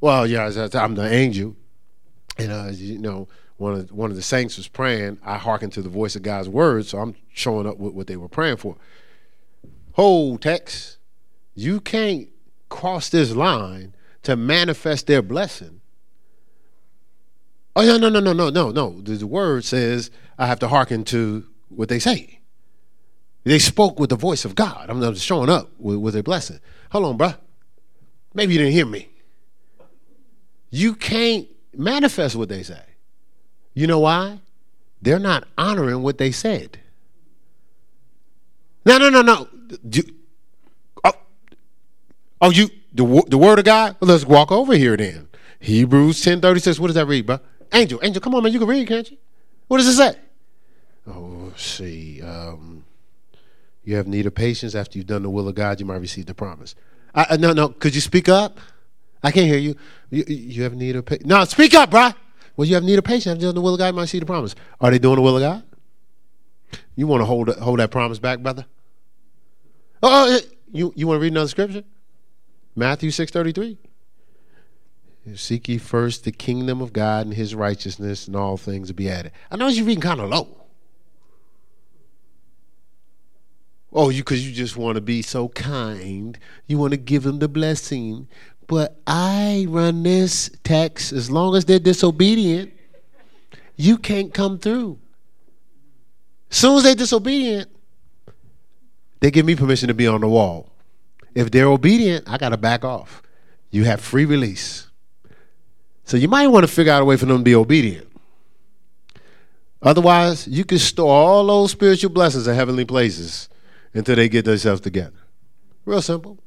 [0.00, 1.56] Well, yeah, I'm the angel.
[2.36, 5.18] And, uh, you know, one of, one of the saints was praying.
[5.24, 8.16] I hearkened to the voice of God's word, so I'm showing up with what they
[8.16, 8.76] were praying for.
[9.92, 10.98] Hold text.
[11.54, 12.28] You can't
[12.68, 15.77] cross this line to manifest their blessing
[17.78, 19.00] Oh yeah, no, no, no, no, no, no.
[19.00, 22.40] The word says I have to hearken to what they say.
[23.44, 24.90] They spoke with the voice of God.
[24.90, 26.58] I'm just showing up with, with a blessing.
[26.90, 27.38] Hold on, bruh.
[28.34, 29.08] Maybe you didn't hear me.
[30.70, 32.82] You can't manifest what they say.
[33.74, 34.40] You know why?
[35.00, 36.80] They're not honoring what they said.
[38.84, 39.48] No, no, no, no.
[39.88, 40.02] You,
[41.04, 41.12] oh,
[42.40, 43.94] oh, you the the word of God.
[44.00, 45.28] Well, let's walk over here then.
[45.60, 46.80] Hebrews ten thirty six.
[46.80, 47.38] What does that read, bro?
[47.72, 48.52] Angel, Angel, come on, man.
[48.52, 49.16] You can read, can't you?
[49.66, 50.18] What does it say?
[51.06, 52.22] Oh, see.
[52.22, 52.84] Um,
[53.84, 54.74] you have need of patience.
[54.74, 56.74] After you've done the will of God, you might receive the promise.
[57.14, 57.68] I, no, no.
[57.68, 58.58] Could you speak up?
[59.22, 59.76] I can't hear you.
[60.10, 61.26] You, you have need of patience.
[61.26, 62.10] No, speak up, bro.
[62.56, 63.26] Well, you have need of patience.
[63.26, 64.54] After you've done the will of God, you might see the promise.
[64.80, 65.62] Are they doing the will of God?
[66.96, 68.66] You want to hold hold that promise back, brother?
[70.02, 70.40] Oh, oh
[70.70, 71.84] you you want to read another scripture?
[72.76, 73.78] Matthew six thirty three.
[75.36, 79.10] Seek ye first the kingdom of God and his righteousness, and all things will be
[79.10, 79.32] added.
[79.50, 80.48] I know you're reading kind of low.
[83.92, 86.38] Oh, you because you just want to be so kind.
[86.66, 88.28] You want to give them the blessing.
[88.66, 92.72] But I run this text as long as they're disobedient,
[93.76, 94.98] you can't come through.
[96.50, 97.70] As soon as they're disobedient,
[99.20, 100.70] they give me permission to be on the wall.
[101.34, 103.22] If they're obedient, I got to back off.
[103.70, 104.87] You have free release.
[106.08, 108.08] So you might want to figure out a way for them to be obedient.
[109.82, 113.50] Otherwise, you can store all those spiritual blessings in heavenly places
[113.92, 115.18] until they get themselves together.
[115.84, 116.38] Real simple.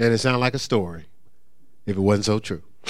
[0.00, 1.04] And it sounded like a story
[1.86, 2.64] if it wasn't so true.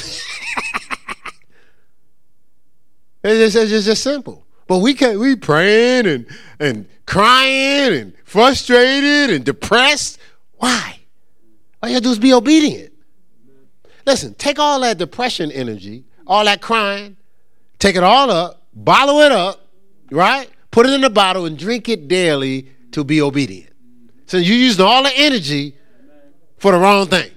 [3.23, 4.47] it's, just, it's just simple.
[4.69, 6.27] But we can we praying and
[6.59, 10.19] and crying and frustrated and depressed.
[10.57, 11.01] Why?
[11.83, 12.89] All you have to do is be obedient.
[14.07, 17.17] Listen, take all that depression energy, all that crying,
[17.79, 19.67] take it all up, bottle it up,
[20.11, 20.49] right?
[20.71, 23.73] put it in a bottle, and drink it daily to be obedient.
[24.27, 25.75] So you're using all the energy
[26.59, 27.31] for the wrong thing.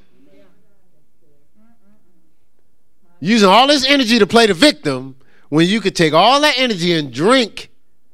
[3.20, 5.16] Using all this energy to play the victim
[5.50, 7.70] when you could take all that energy and drink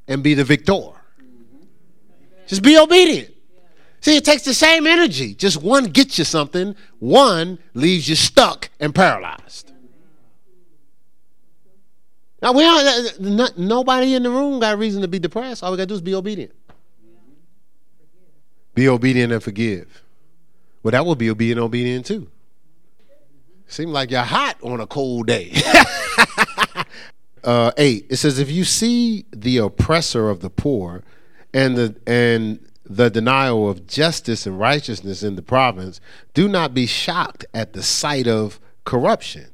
[0.08, 0.92] and be the victor.
[2.48, 3.34] Just be obedient.
[4.02, 5.34] See, it takes the same energy.
[5.34, 9.74] Just one gets you something, one leaves you stuck and paralyzed.
[12.42, 13.20] Now we don't.
[13.20, 15.64] Not, nobody in the room got reason to be depressed.
[15.64, 16.54] All we got to do is be obedient.
[18.74, 20.04] Be obedient and forgive.
[20.82, 22.30] Well, that would be obedient, obedient too.
[23.68, 25.52] Seem like you're hot on a cold day.
[27.44, 28.08] uh, eight.
[28.10, 31.04] It says, if you see the oppressor of the poor,
[31.54, 36.02] and the and the denial of justice and righteousness in the province,
[36.34, 39.46] do not be shocked at the sight of corruption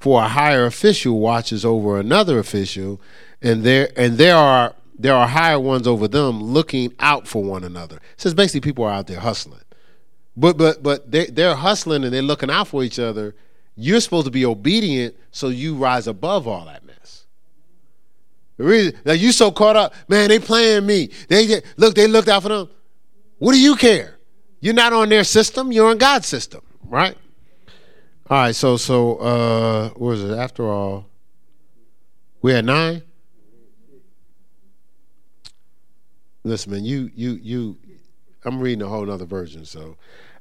[0.00, 3.00] for a higher official watches over another official,
[3.40, 7.62] and there and there are there are higher ones over them looking out for one
[7.62, 8.00] another.
[8.16, 9.62] Says basically people are out there hustling,
[10.36, 13.34] but but but they they're hustling and they're looking out for each other.
[13.76, 16.95] You're supposed to be obedient, so you rise above all that mess.
[18.56, 21.10] The reason that you so caught up, man, they playing me.
[21.28, 22.70] They look, they looked out for them.
[23.38, 24.18] What do you care?
[24.60, 25.72] You're not on their system.
[25.72, 27.16] You're on God's system, right?
[28.28, 30.36] All right, so so uh what was it?
[30.36, 31.06] After all,
[32.40, 33.02] we had nine.
[36.42, 37.76] Listen, man, you you you
[38.44, 39.96] I'm reading a whole other version, so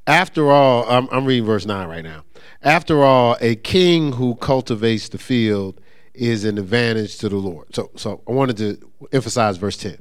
[0.07, 2.23] after all, I'm, I'm reading verse 9 right now.
[2.61, 5.81] After all, a king who cultivates the field
[6.17, 7.73] is an advantage to the Lord.
[7.75, 9.97] So, so I wanted to emphasize verse 10.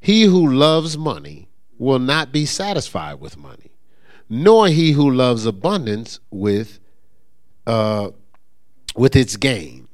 [0.00, 1.48] He who loves money
[1.78, 3.72] will not be satisfied with money,
[4.28, 6.78] nor he who loves abundance with
[7.66, 8.10] uh,
[8.94, 9.88] with its gain.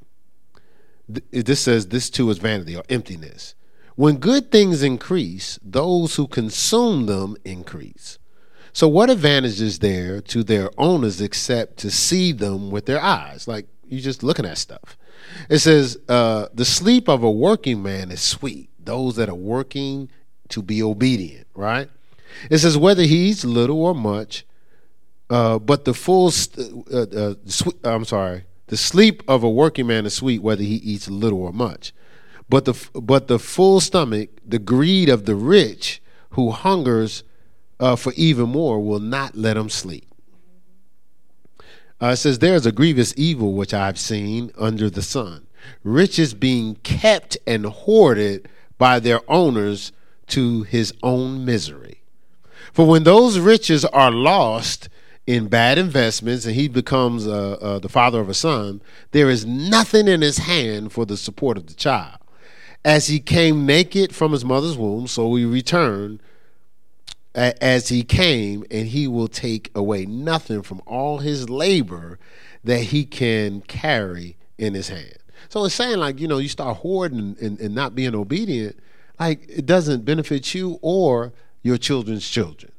[1.07, 3.55] This says this too is vanity or emptiness.
[3.95, 8.19] When good things increase, those who consume them increase.
[8.73, 13.47] So, what advantage is there to their owners except to see them with their eyes?
[13.47, 14.97] Like you're just looking at stuff.
[15.49, 20.09] It says, uh, The sleep of a working man is sweet, those that are working
[20.49, 21.89] to be obedient, right?
[22.49, 24.45] It says, Whether he eats little or much,
[25.29, 29.87] uh, but the full, st- uh, uh, sw- I'm sorry, the sleep of a working
[29.87, 31.93] man is sweet, whether he eats little or much.
[32.49, 36.01] But the but the full stomach, the greed of the rich
[36.31, 37.23] who hungers
[37.79, 40.05] uh, for even more, will not let him sleep.
[42.01, 45.47] Uh, it says, There is a grievous evil which I've seen under the sun
[45.83, 48.49] riches being kept and hoarded
[48.79, 49.91] by their owners
[50.25, 52.01] to his own misery.
[52.73, 54.89] For when those riches are lost,
[55.27, 58.81] in bad investments and he becomes uh, uh, the father of a son,
[59.11, 62.17] there is nothing in his hand for the support of the child.
[62.83, 66.21] As he came naked from his mother's womb, so he returned
[67.33, 72.19] as he came, and he will take away nothing from all his labor
[72.63, 75.17] that he can carry in his hand.
[75.49, 78.77] So it's saying, like, you know, you start hoarding and, and, not being obedient,
[79.19, 82.71] like, it doesn't benefit you or your children's children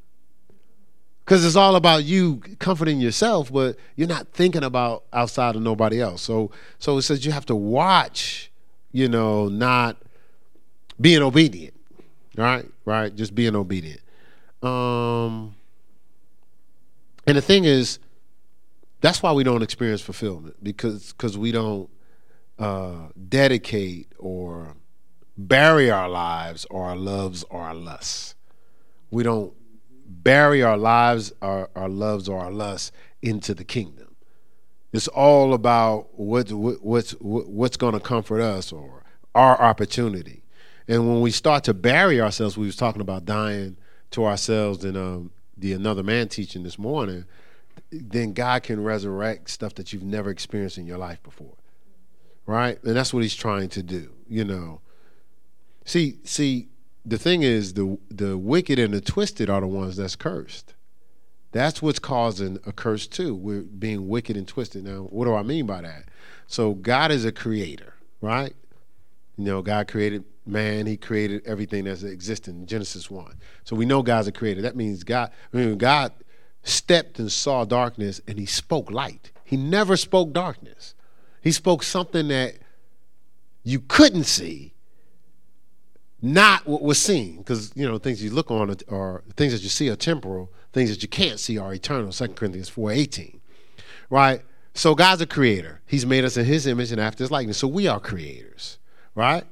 [1.25, 6.01] because it's all about you comforting yourself, but you're not thinking about outside of nobody
[6.01, 6.23] else.
[6.23, 8.51] So, so it says you have to watch,
[8.91, 9.97] you know, not
[11.01, 11.75] being obedient.
[12.37, 14.01] Right, right, just being obedient.
[14.63, 15.55] Um,
[17.27, 17.99] and the thing is,
[19.01, 21.91] that's why we don't experience fulfillment because because we don't
[22.59, 24.77] uh, dedicate or
[25.37, 28.35] bury our lives or our loves or our lusts.
[29.11, 29.53] We don't
[30.07, 34.15] bury our lives, our, our loves, or our lusts into the kingdom.
[34.93, 39.05] It's all about what, what what's what's going to comfort us or
[39.35, 40.45] our opportunity.
[40.87, 43.77] And when we start to bury ourselves, we was talking about dying
[44.13, 47.25] to ourselves than um, the another man teaching this morning.
[47.91, 51.57] Then God can resurrect stuff that you've never experienced in your life before,
[52.47, 52.83] right?
[52.85, 54.13] And that's what He's trying to do.
[54.29, 54.81] You know,
[55.85, 56.69] see, see,
[57.05, 60.75] the thing is, the the wicked and the twisted are the ones that's cursed.
[61.53, 63.35] That's what's causing a curse too.
[63.35, 64.85] We're being wicked and twisted.
[64.85, 66.05] Now, what do I mean by that?
[66.47, 68.55] So God is a creator, right?
[69.43, 73.35] You know, God created man, he created everything that's existing in Genesis 1.
[73.65, 74.63] So we know God's a creator.
[74.63, 76.13] That means God, I mean, God
[76.63, 79.33] stepped and saw darkness and he spoke light.
[79.45, 80.95] He never spoke darkness.
[81.41, 82.55] He spoke something that
[83.65, 84.75] you couldn't see,
[86.21, 87.39] not what was seen.
[87.39, 90.91] Because, you know, things you look on are things that you see are temporal, things
[90.91, 92.13] that you can't see are eternal.
[92.13, 93.41] 2 Corinthians 4.18,
[94.09, 94.43] right?
[94.75, 95.81] So God's a creator.
[95.85, 97.59] He's made us in his image and after his likeness.
[97.59, 98.79] So we are creators,
[99.15, 99.45] right?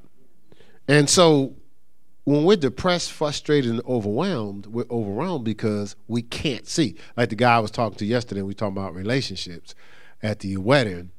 [0.88, 1.54] And so
[2.24, 6.96] when we're depressed, frustrated, and overwhelmed, we're overwhelmed because we can't see.
[7.16, 9.74] Like the guy I was talking to yesterday, we talking about relationships
[10.22, 11.10] at the wedding,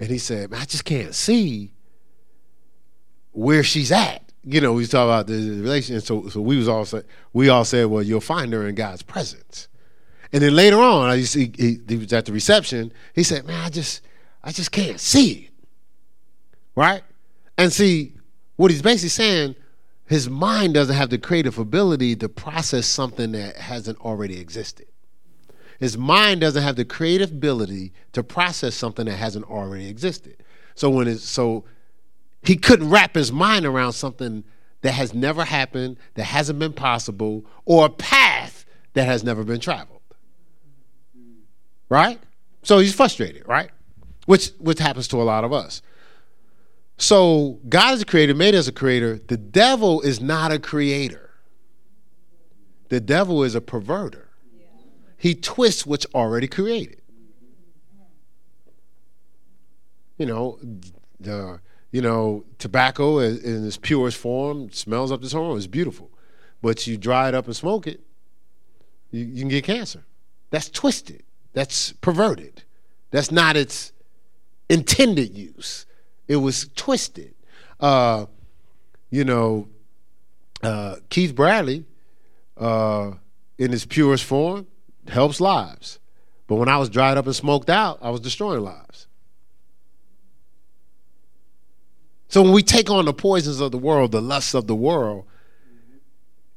[0.00, 1.72] and he said, I just can't see
[3.32, 4.22] where she's at.
[4.44, 6.04] You know, we talking about the relationship.
[6.04, 9.02] So, so we was all say, we all said, well, you'll find her in God's
[9.02, 9.68] presence.
[10.32, 12.92] And then later on, I see he, he was at the reception.
[13.14, 14.02] He said, "Man, I just,
[14.42, 15.50] I just can't see it."
[16.74, 17.02] Right?
[17.58, 18.14] And see,
[18.56, 19.56] what he's basically saying,
[20.06, 24.86] his mind doesn't have the creative ability to process something that hasn't already existed.
[25.78, 30.42] His mind doesn't have the creative ability to process something that hasn't already existed.
[30.74, 31.64] So when it's so
[32.42, 34.44] he couldn't wrap his mind around something
[34.82, 39.60] that has never happened, that hasn't been possible, or a path that has never been
[39.60, 40.00] traveled.
[41.88, 42.20] Right?
[42.62, 43.70] So he's frustrated, right?
[44.26, 45.82] Which which happens to a lot of us.
[46.98, 49.18] So God is a creator, made us a creator.
[49.18, 51.30] The devil is not a creator.
[52.88, 54.26] The devil is a perverter.
[55.16, 57.00] He twists what's already created.
[60.18, 60.58] You know,
[61.20, 65.58] the you know tobacco in its purest form smells up this hormone.
[65.58, 66.10] It's beautiful,
[66.62, 68.00] but you dry it up and smoke it,
[69.10, 70.04] you, you can get cancer.
[70.50, 71.22] That's twisted.
[71.52, 72.62] That's perverted.
[73.10, 73.92] That's not its
[74.68, 75.85] intended use.
[76.28, 77.34] It was twisted.
[77.78, 78.26] Uh,
[79.10, 79.68] you know,
[80.62, 81.84] uh, Keith Bradley,
[82.56, 83.12] uh,
[83.58, 84.66] in his purest form,
[85.08, 85.98] helps lives.
[86.46, 89.06] But when I was dried up and smoked out, I was destroying lives.
[92.28, 95.26] So when we take on the poisons of the world, the lusts of the world,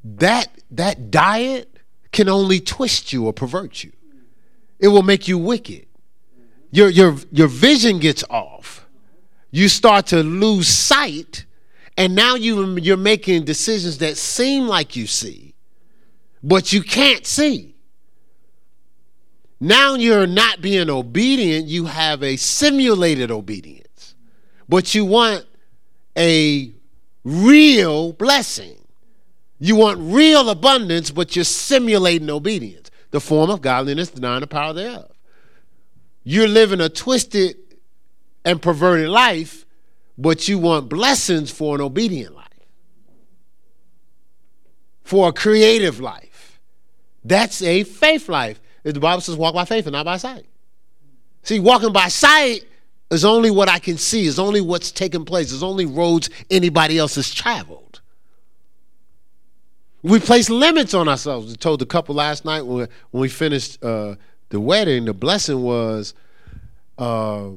[0.04, 1.78] that that diet
[2.12, 3.92] can only twist you or pervert you.
[4.80, 5.86] It will make you wicked.
[6.72, 8.88] Your your your vision gets off
[9.52, 11.46] you start to lose sight
[11.98, 15.54] and now you, you're making decisions that seem like you see
[16.42, 17.76] but you can't see.
[19.60, 24.16] Now you're not being obedient you have a simulated obedience
[24.68, 25.46] but you want
[26.18, 26.72] a
[27.24, 28.76] real blessing.
[29.60, 32.92] You want real abundance but you're simulating obedience.
[33.12, 35.12] The form of godliness denying the power thereof.
[36.24, 37.58] You're living a twisted
[38.50, 39.66] and perverted life,
[40.18, 42.48] but you want blessings for an obedient life,
[45.04, 46.60] for a creative life.
[47.24, 48.60] That's a faith life.
[48.84, 50.48] The Bible says, walk by faith and not by sight.
[51.44, 52.66] See, walking by sight
[53.12, 56.98] is only what I can see, is only what's taking place, is only roads anybody
[56.98, 58.02] else has traveled.
[60.02, 61.52] We place limits on ourselves.
[61.52, 64.16] We told the couple last night when, when we finished uh,
[64.50, 66.16] the wedding, the blessing was.
[66.98, 67.52] Uh,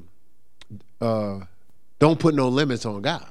[1.02, 1.40] uh,
[1.98, 3.26] don't put no limits on God.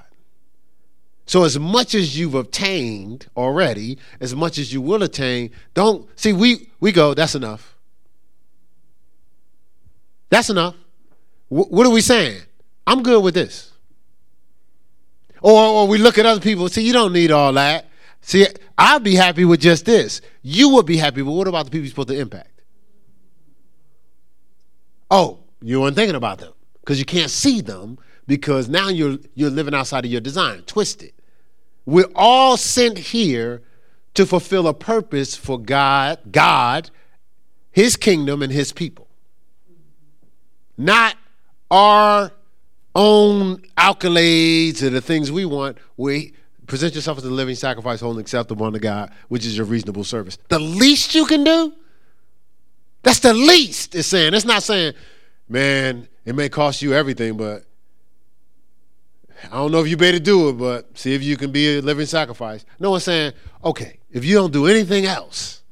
[1.25, 6.33] So as much as you've obtained already, as much as you will attain, don't see
[6.33, 7.75] we we go, that's enough.
[10.29, 10.75] That's enough.
[11.49, 12.41] W- what are we saying?
[12.85, 13.71] I'm good with this.
[15.41, 17.87] Or, or we look at other people, see, you don't need all that.
[18.21, 18.45] See,
[18.77, 20.21] I'd be happy with just this.
[20.43, 22.61] You would be happy, but what about the people you're supposed to impact?
[25.09, 29.49] Oh, you weren't thinking about them because you can't see them because now you're you're
[29.49, 31.13] living outside of your design, twisted.
[31.85, 33.61] We're all sent here
[34.13, 36.91] to fulfill a purpose for God, God,
[37.71, 39.07] his kingdom and his people.
[40.77, 41.17] Not
[41.71, 42.31] our
[42.95, 45.77] own accolades or the things we want.
[45.97, 46.33] We
[46.67, 50.03] present yourself as a living sacrifice, holy and acceptable unto God, which is your reasonable
[50.03, 50.37] service.
[50.49, 51.73] The least you can do
[53.03, 54.33] That's the least it's saying.
[54.33, 54.93] It's not saying,
[55.49, 57.63] man, it may cost you everything, but
[59.45, 61.81] I don't know if you better do it, but see if you can be a
[61.81, 62.65] living sacrifice.
[62.79, 65.63] No one's saying, okay, if you don't do anything else.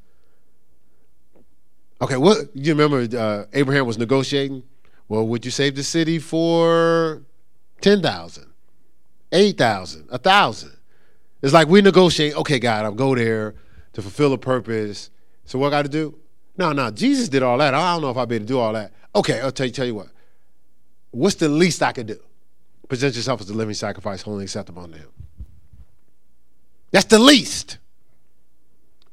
[2.02, 4.62] Okay, what you remember uh, Abraham was negotiating?
[5.08, 7.22] Well, would you save the city for
[7.80, 8.46] 10,000,
[9.32, 10.76] 8,000, 1,000?
[11.42, 13.54] It's like we negotiate, okay, God, I'll go there
[13.92, 15.10] to fulfill a purpose.
[15.44, 16.18] So what I got to do?
[16.56, 17.74] No, no, Jesus did all that.
[17.74, 18.92] I don't know if I better do all that.
[19.14, 20.08] Okay, I'll tell you, tell you what.
[21.10, 22.20] What's the least I could do?
[22.88, 25.08] Present yourself as a living sacrifice, holy acceptable unto him.
[26.90, 27.78] That's the least.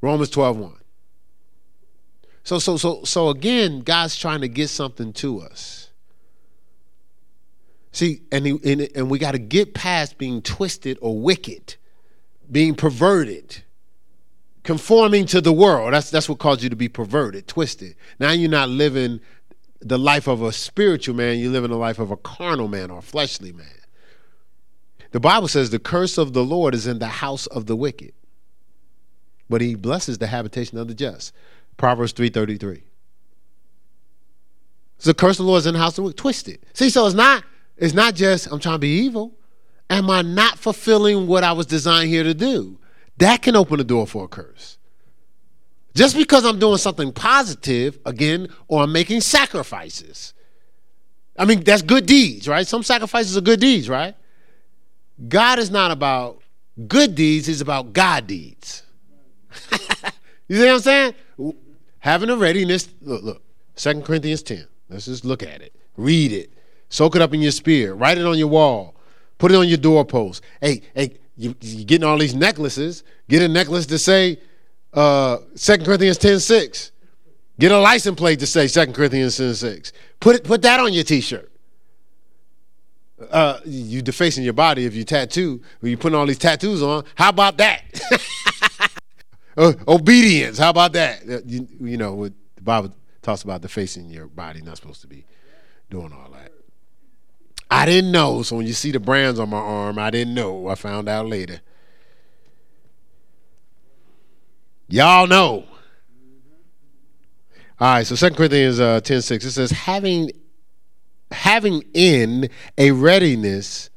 [0.01, 0.73] Romans 12, 1.
[2.43, 5.89] So, so, so, so again, God's trying to get something to us.
[7.91, 11.75] See, and, he, and, and we got to get past being twisted or wicked,
[12.49, 13.63] being perverted,
[14.63, 15.93] conforming to the world.
[15.93, 17.95] That's, that's what caused you to be perverted, twisted.
[18.19, 19.19] Now you're not living
[19.79, 22.89] the life of a spiritual man, you live in the life of a carnal man
[22.91, 23.67] or fleshly man.
[25.11, 28.13] The Bible says the curse of the Lord is in the house of the wicked,
[29.49, 31.33] but he blesses the habitation of the just.
[31.77, 32.81] Proverbs 3.33.
[34.97, 36.17] So the curse of the Lord is in the house of the wicked.
[36.17, 36.59] Twisted.
[36.73, 37.43] See, so it's not,
[37.77, 39.37] it's not just I'm trying to be evil.
[39.89, 42.79] Am I not fulfilling what I was designed here to do?
[43.17, 44.76] That can open the door for a curse.
[45.97, 50.35] Just because I'm doing something positive, again, or I'm making sacrifices.
[51.35, 52.67] I mean, that's good deeds, right?
[52.67, 54.13] Some sacrifices are good deeds, right?
[55.27, 56.43] God is not about
[56.87, 58.83] good deeds, he's about God deeds.
[60.47, 61.15] you see what I'm saying?
[61.97, 63.41] Having a readiness, look, look,
[63.77, 64.67] 2 Corinthians 10.
[64.89, 65.73] Let's just look at it.
[65.95, 66.53] Read it.
[66.89, 67.95] Soak it up in your spirit.
[67.95, 68.93] Write it on your wall.
[69.39, 70.43] Put it on your doorpost.
[70.61, 73.03] Hey, hey, you, you're getting all these necklaces.
[73.29, 74.37] Get a necklace to say,
[74.97, 76.91] uh, 2 Corinthians 10 6.
[77.59, 79.93] Get a license plate to say 2 Corinthians 10 6.
[80.19, 81.51] Put, it, put that on your t shirt.
[83.31, 87.03] Uh, you defacing your body if you tattoo, when you putting all these tattoos on.
[87.13, 87.81] How about that?
[89.57, 90.57] uh, obedience.
[90.57, 91.21] How about that?
[91.29, 95.07] Uh, you, you know, what the Bible talks about defacing your body, not supposed to
[95.07, 95.25] be
[95.91, 96.51] doing all that.
[97.69, 98.41] I didn't know.
[98.41, 100.67] So when you see the brands on my arm, I didn't know.
[100.67, 101.61] I found out later.
[104.87, 105.65] Y'all know.
[107.79, 110.31] All right, so Second Corinthians uh, 10 6, it says, having,
[111.31, 113.89] having in a readiness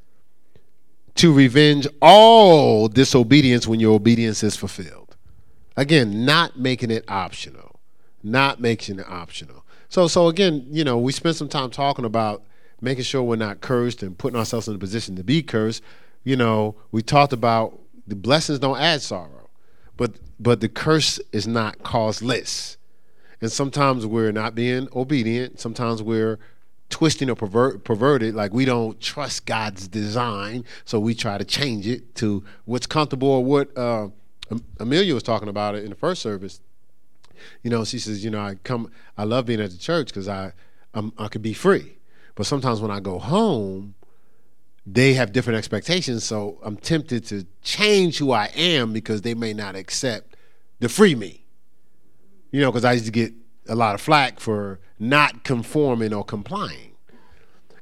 [1.14, 5.16] to revenge all disobedience when your obedience is fulfilled.
[5.76, 7.80] Again, not making it optional.
[8.22, 9.64] Not making it optional.
[9.88, 12.42] So, so again, you know, we spent some time talking about
[12.82, 15.82] making sure we're not cursed and putting ourselves in a position to be cursed.
[16.22, 19.40] You know, we talked about the blessings don't add sorrow
[20.00, 22.78] but but the curse is not causeless.
[23.42, 25.60] And sometimes we're not being obedient.
[25.60, 26.38] Sometimes we're
[26.88, 28.34] twisting or pervert, perverted.
[28.34, 33.28] Like we don't trust God's design, so we try to change it to what's comfortable
[33.28, 34.08] or what uh,
[34.78, 36.60] Amelia was talking about it in the first service.
[37.62, 40.28] You know, she says, you know, I come, I love being at the church because
[40.28, 40.52] I,
[40.94, 41.98] I'm, I could be free.
[42.34, 43.94] But sometimes when I go home,
[44.86, 46.24] they have different expectations.
[46.24, 50.29] So I'm tempted to change who I am because they may not accept
[50.80, 51.44] the free me.
[52.50, 53.32] You know, because I used to get
[53.68, 56.96] a lot of flack for not conforming or complying.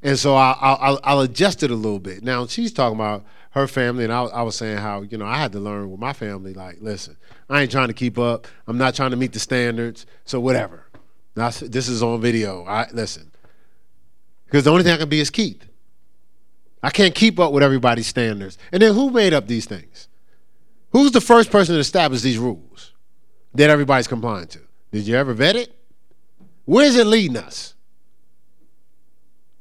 [0.03, 2.23] And so I'll, I'll, I'll adjust it a little bit.
[2.23, 5.39] Now, she's talking about her family, and I, I was saying how, you know, I
[5.39, 7.17] had to learn with my family, like, listen,
[7.49, 8.47] I ain't trying to keep up.
[8.67, 10.07] I'm not trying to meet the standards.
[10.25, 10.87] So whatever.
[11.35, 12.65] That's, this is on video.
[12.65, 13.31] I Listen.
[14.45, 15.65] Because the only thing I can be is Keith.
[16.83, 18.57] I can't keep up with everybody's standards.
[18.73, 20.09] And then who made up these things?
[20.91, 22.93] Who's the first person to establish these rules
[23.55, 24.61] that everybody's complying to?
[24.91, 25.75] Did you ever vet it?
[26.65, 27.75] Where is it leading us?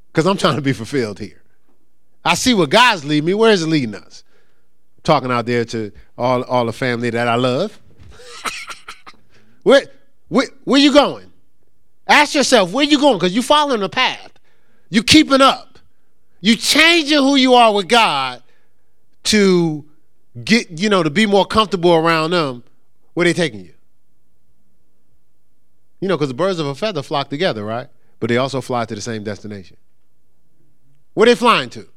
[0.08, 1.42] Because I'm trying to be fulfilled here.
[2.24, 3.34] I see what God's leading me.
[3.34, 4.24] Where is it leading us?
[4.98, 7.80] I'm talking out there to all, all the family that I love.
[9.64, 9.84] where,
[10.28, 11.32] where, where you going?
[12.08, 13.18] Ask yourself, where you going?
[13.18, 14.32] Because you're following the path.
[14.90, 15.80] You're keeping up.
[16.40, 18.42] You're changing who you are with God
[19.24, 19.86] to
[20.44, 22.64] get, you know, to be more comfortable around them.
[23.14, 23.74] Where they taking you?
[26.00, 27.88] You know, because the birds of a feather flock together, right?
[28.20, 29.78] But they also fly to the same destination.
[31.16, 31.88] Where they flying to?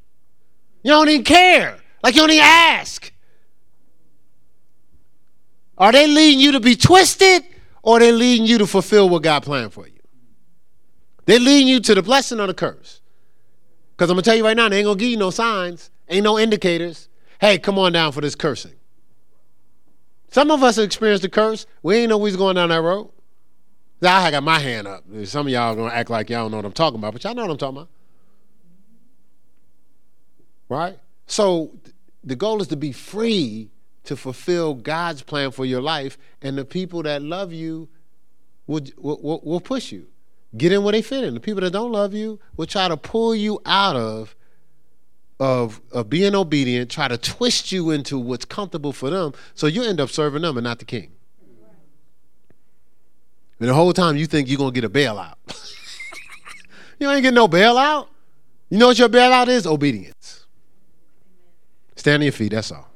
[0.82, 1.78] You don't even care.
[2.02, 3.12] Like you don't even ask.
[5.76, 7.42] Are they leading you to be twisted
[7.82, 10.00] or are they leading you to fulfill what God planned for you?
[11.26, 13.02] They're leading you to the blessing or the curse.
[13.92, 16.24] Because I'm to tell you right now, they ain't to give you no signs, ain't
[16.24, 17.09] no indicators.
[17.40, 18.74] Hey, come on down for this cursing.
[20.30, 21.66] Some of us have experienced the curse.
[21.82, 23.10] We ain't know we was going down that road.
[24.02, 25.04] Now I got my hand up.
[25.24, 27.34] Some of y'all gonna act like y'all don't know what I'm talking about, but y'all
[27.34, 27.88] know what I'm talking about.
[30.68, 30.98] Right?
[31.26, 31.78] So
[32.22, 33.70] the goal is to be free
[34.04, 37.88] to fulfill God's plan for your life, and the people that love you
[38.66, 40.06] will, will, will push you.
[40.56, 41.34] Get in where they fit in.
[41.34, 44.36] The people that don't love you will try to pull you out of
[45.40, 49.82] of of being obedient, try to twist you into what's comfortable for them, so you
[49.82, 51.10] end up serving them and not the king.
[53.58, 55.34] And the whole time you think you're gonna get a bailout.
[57.00, 58.08] you ain't getting no bailout.
[58.68, 59.66] You know what your bailout is?
[59.66, 60.46] Obedience.
[61.96, 62.89] Stand on your feet, that's all.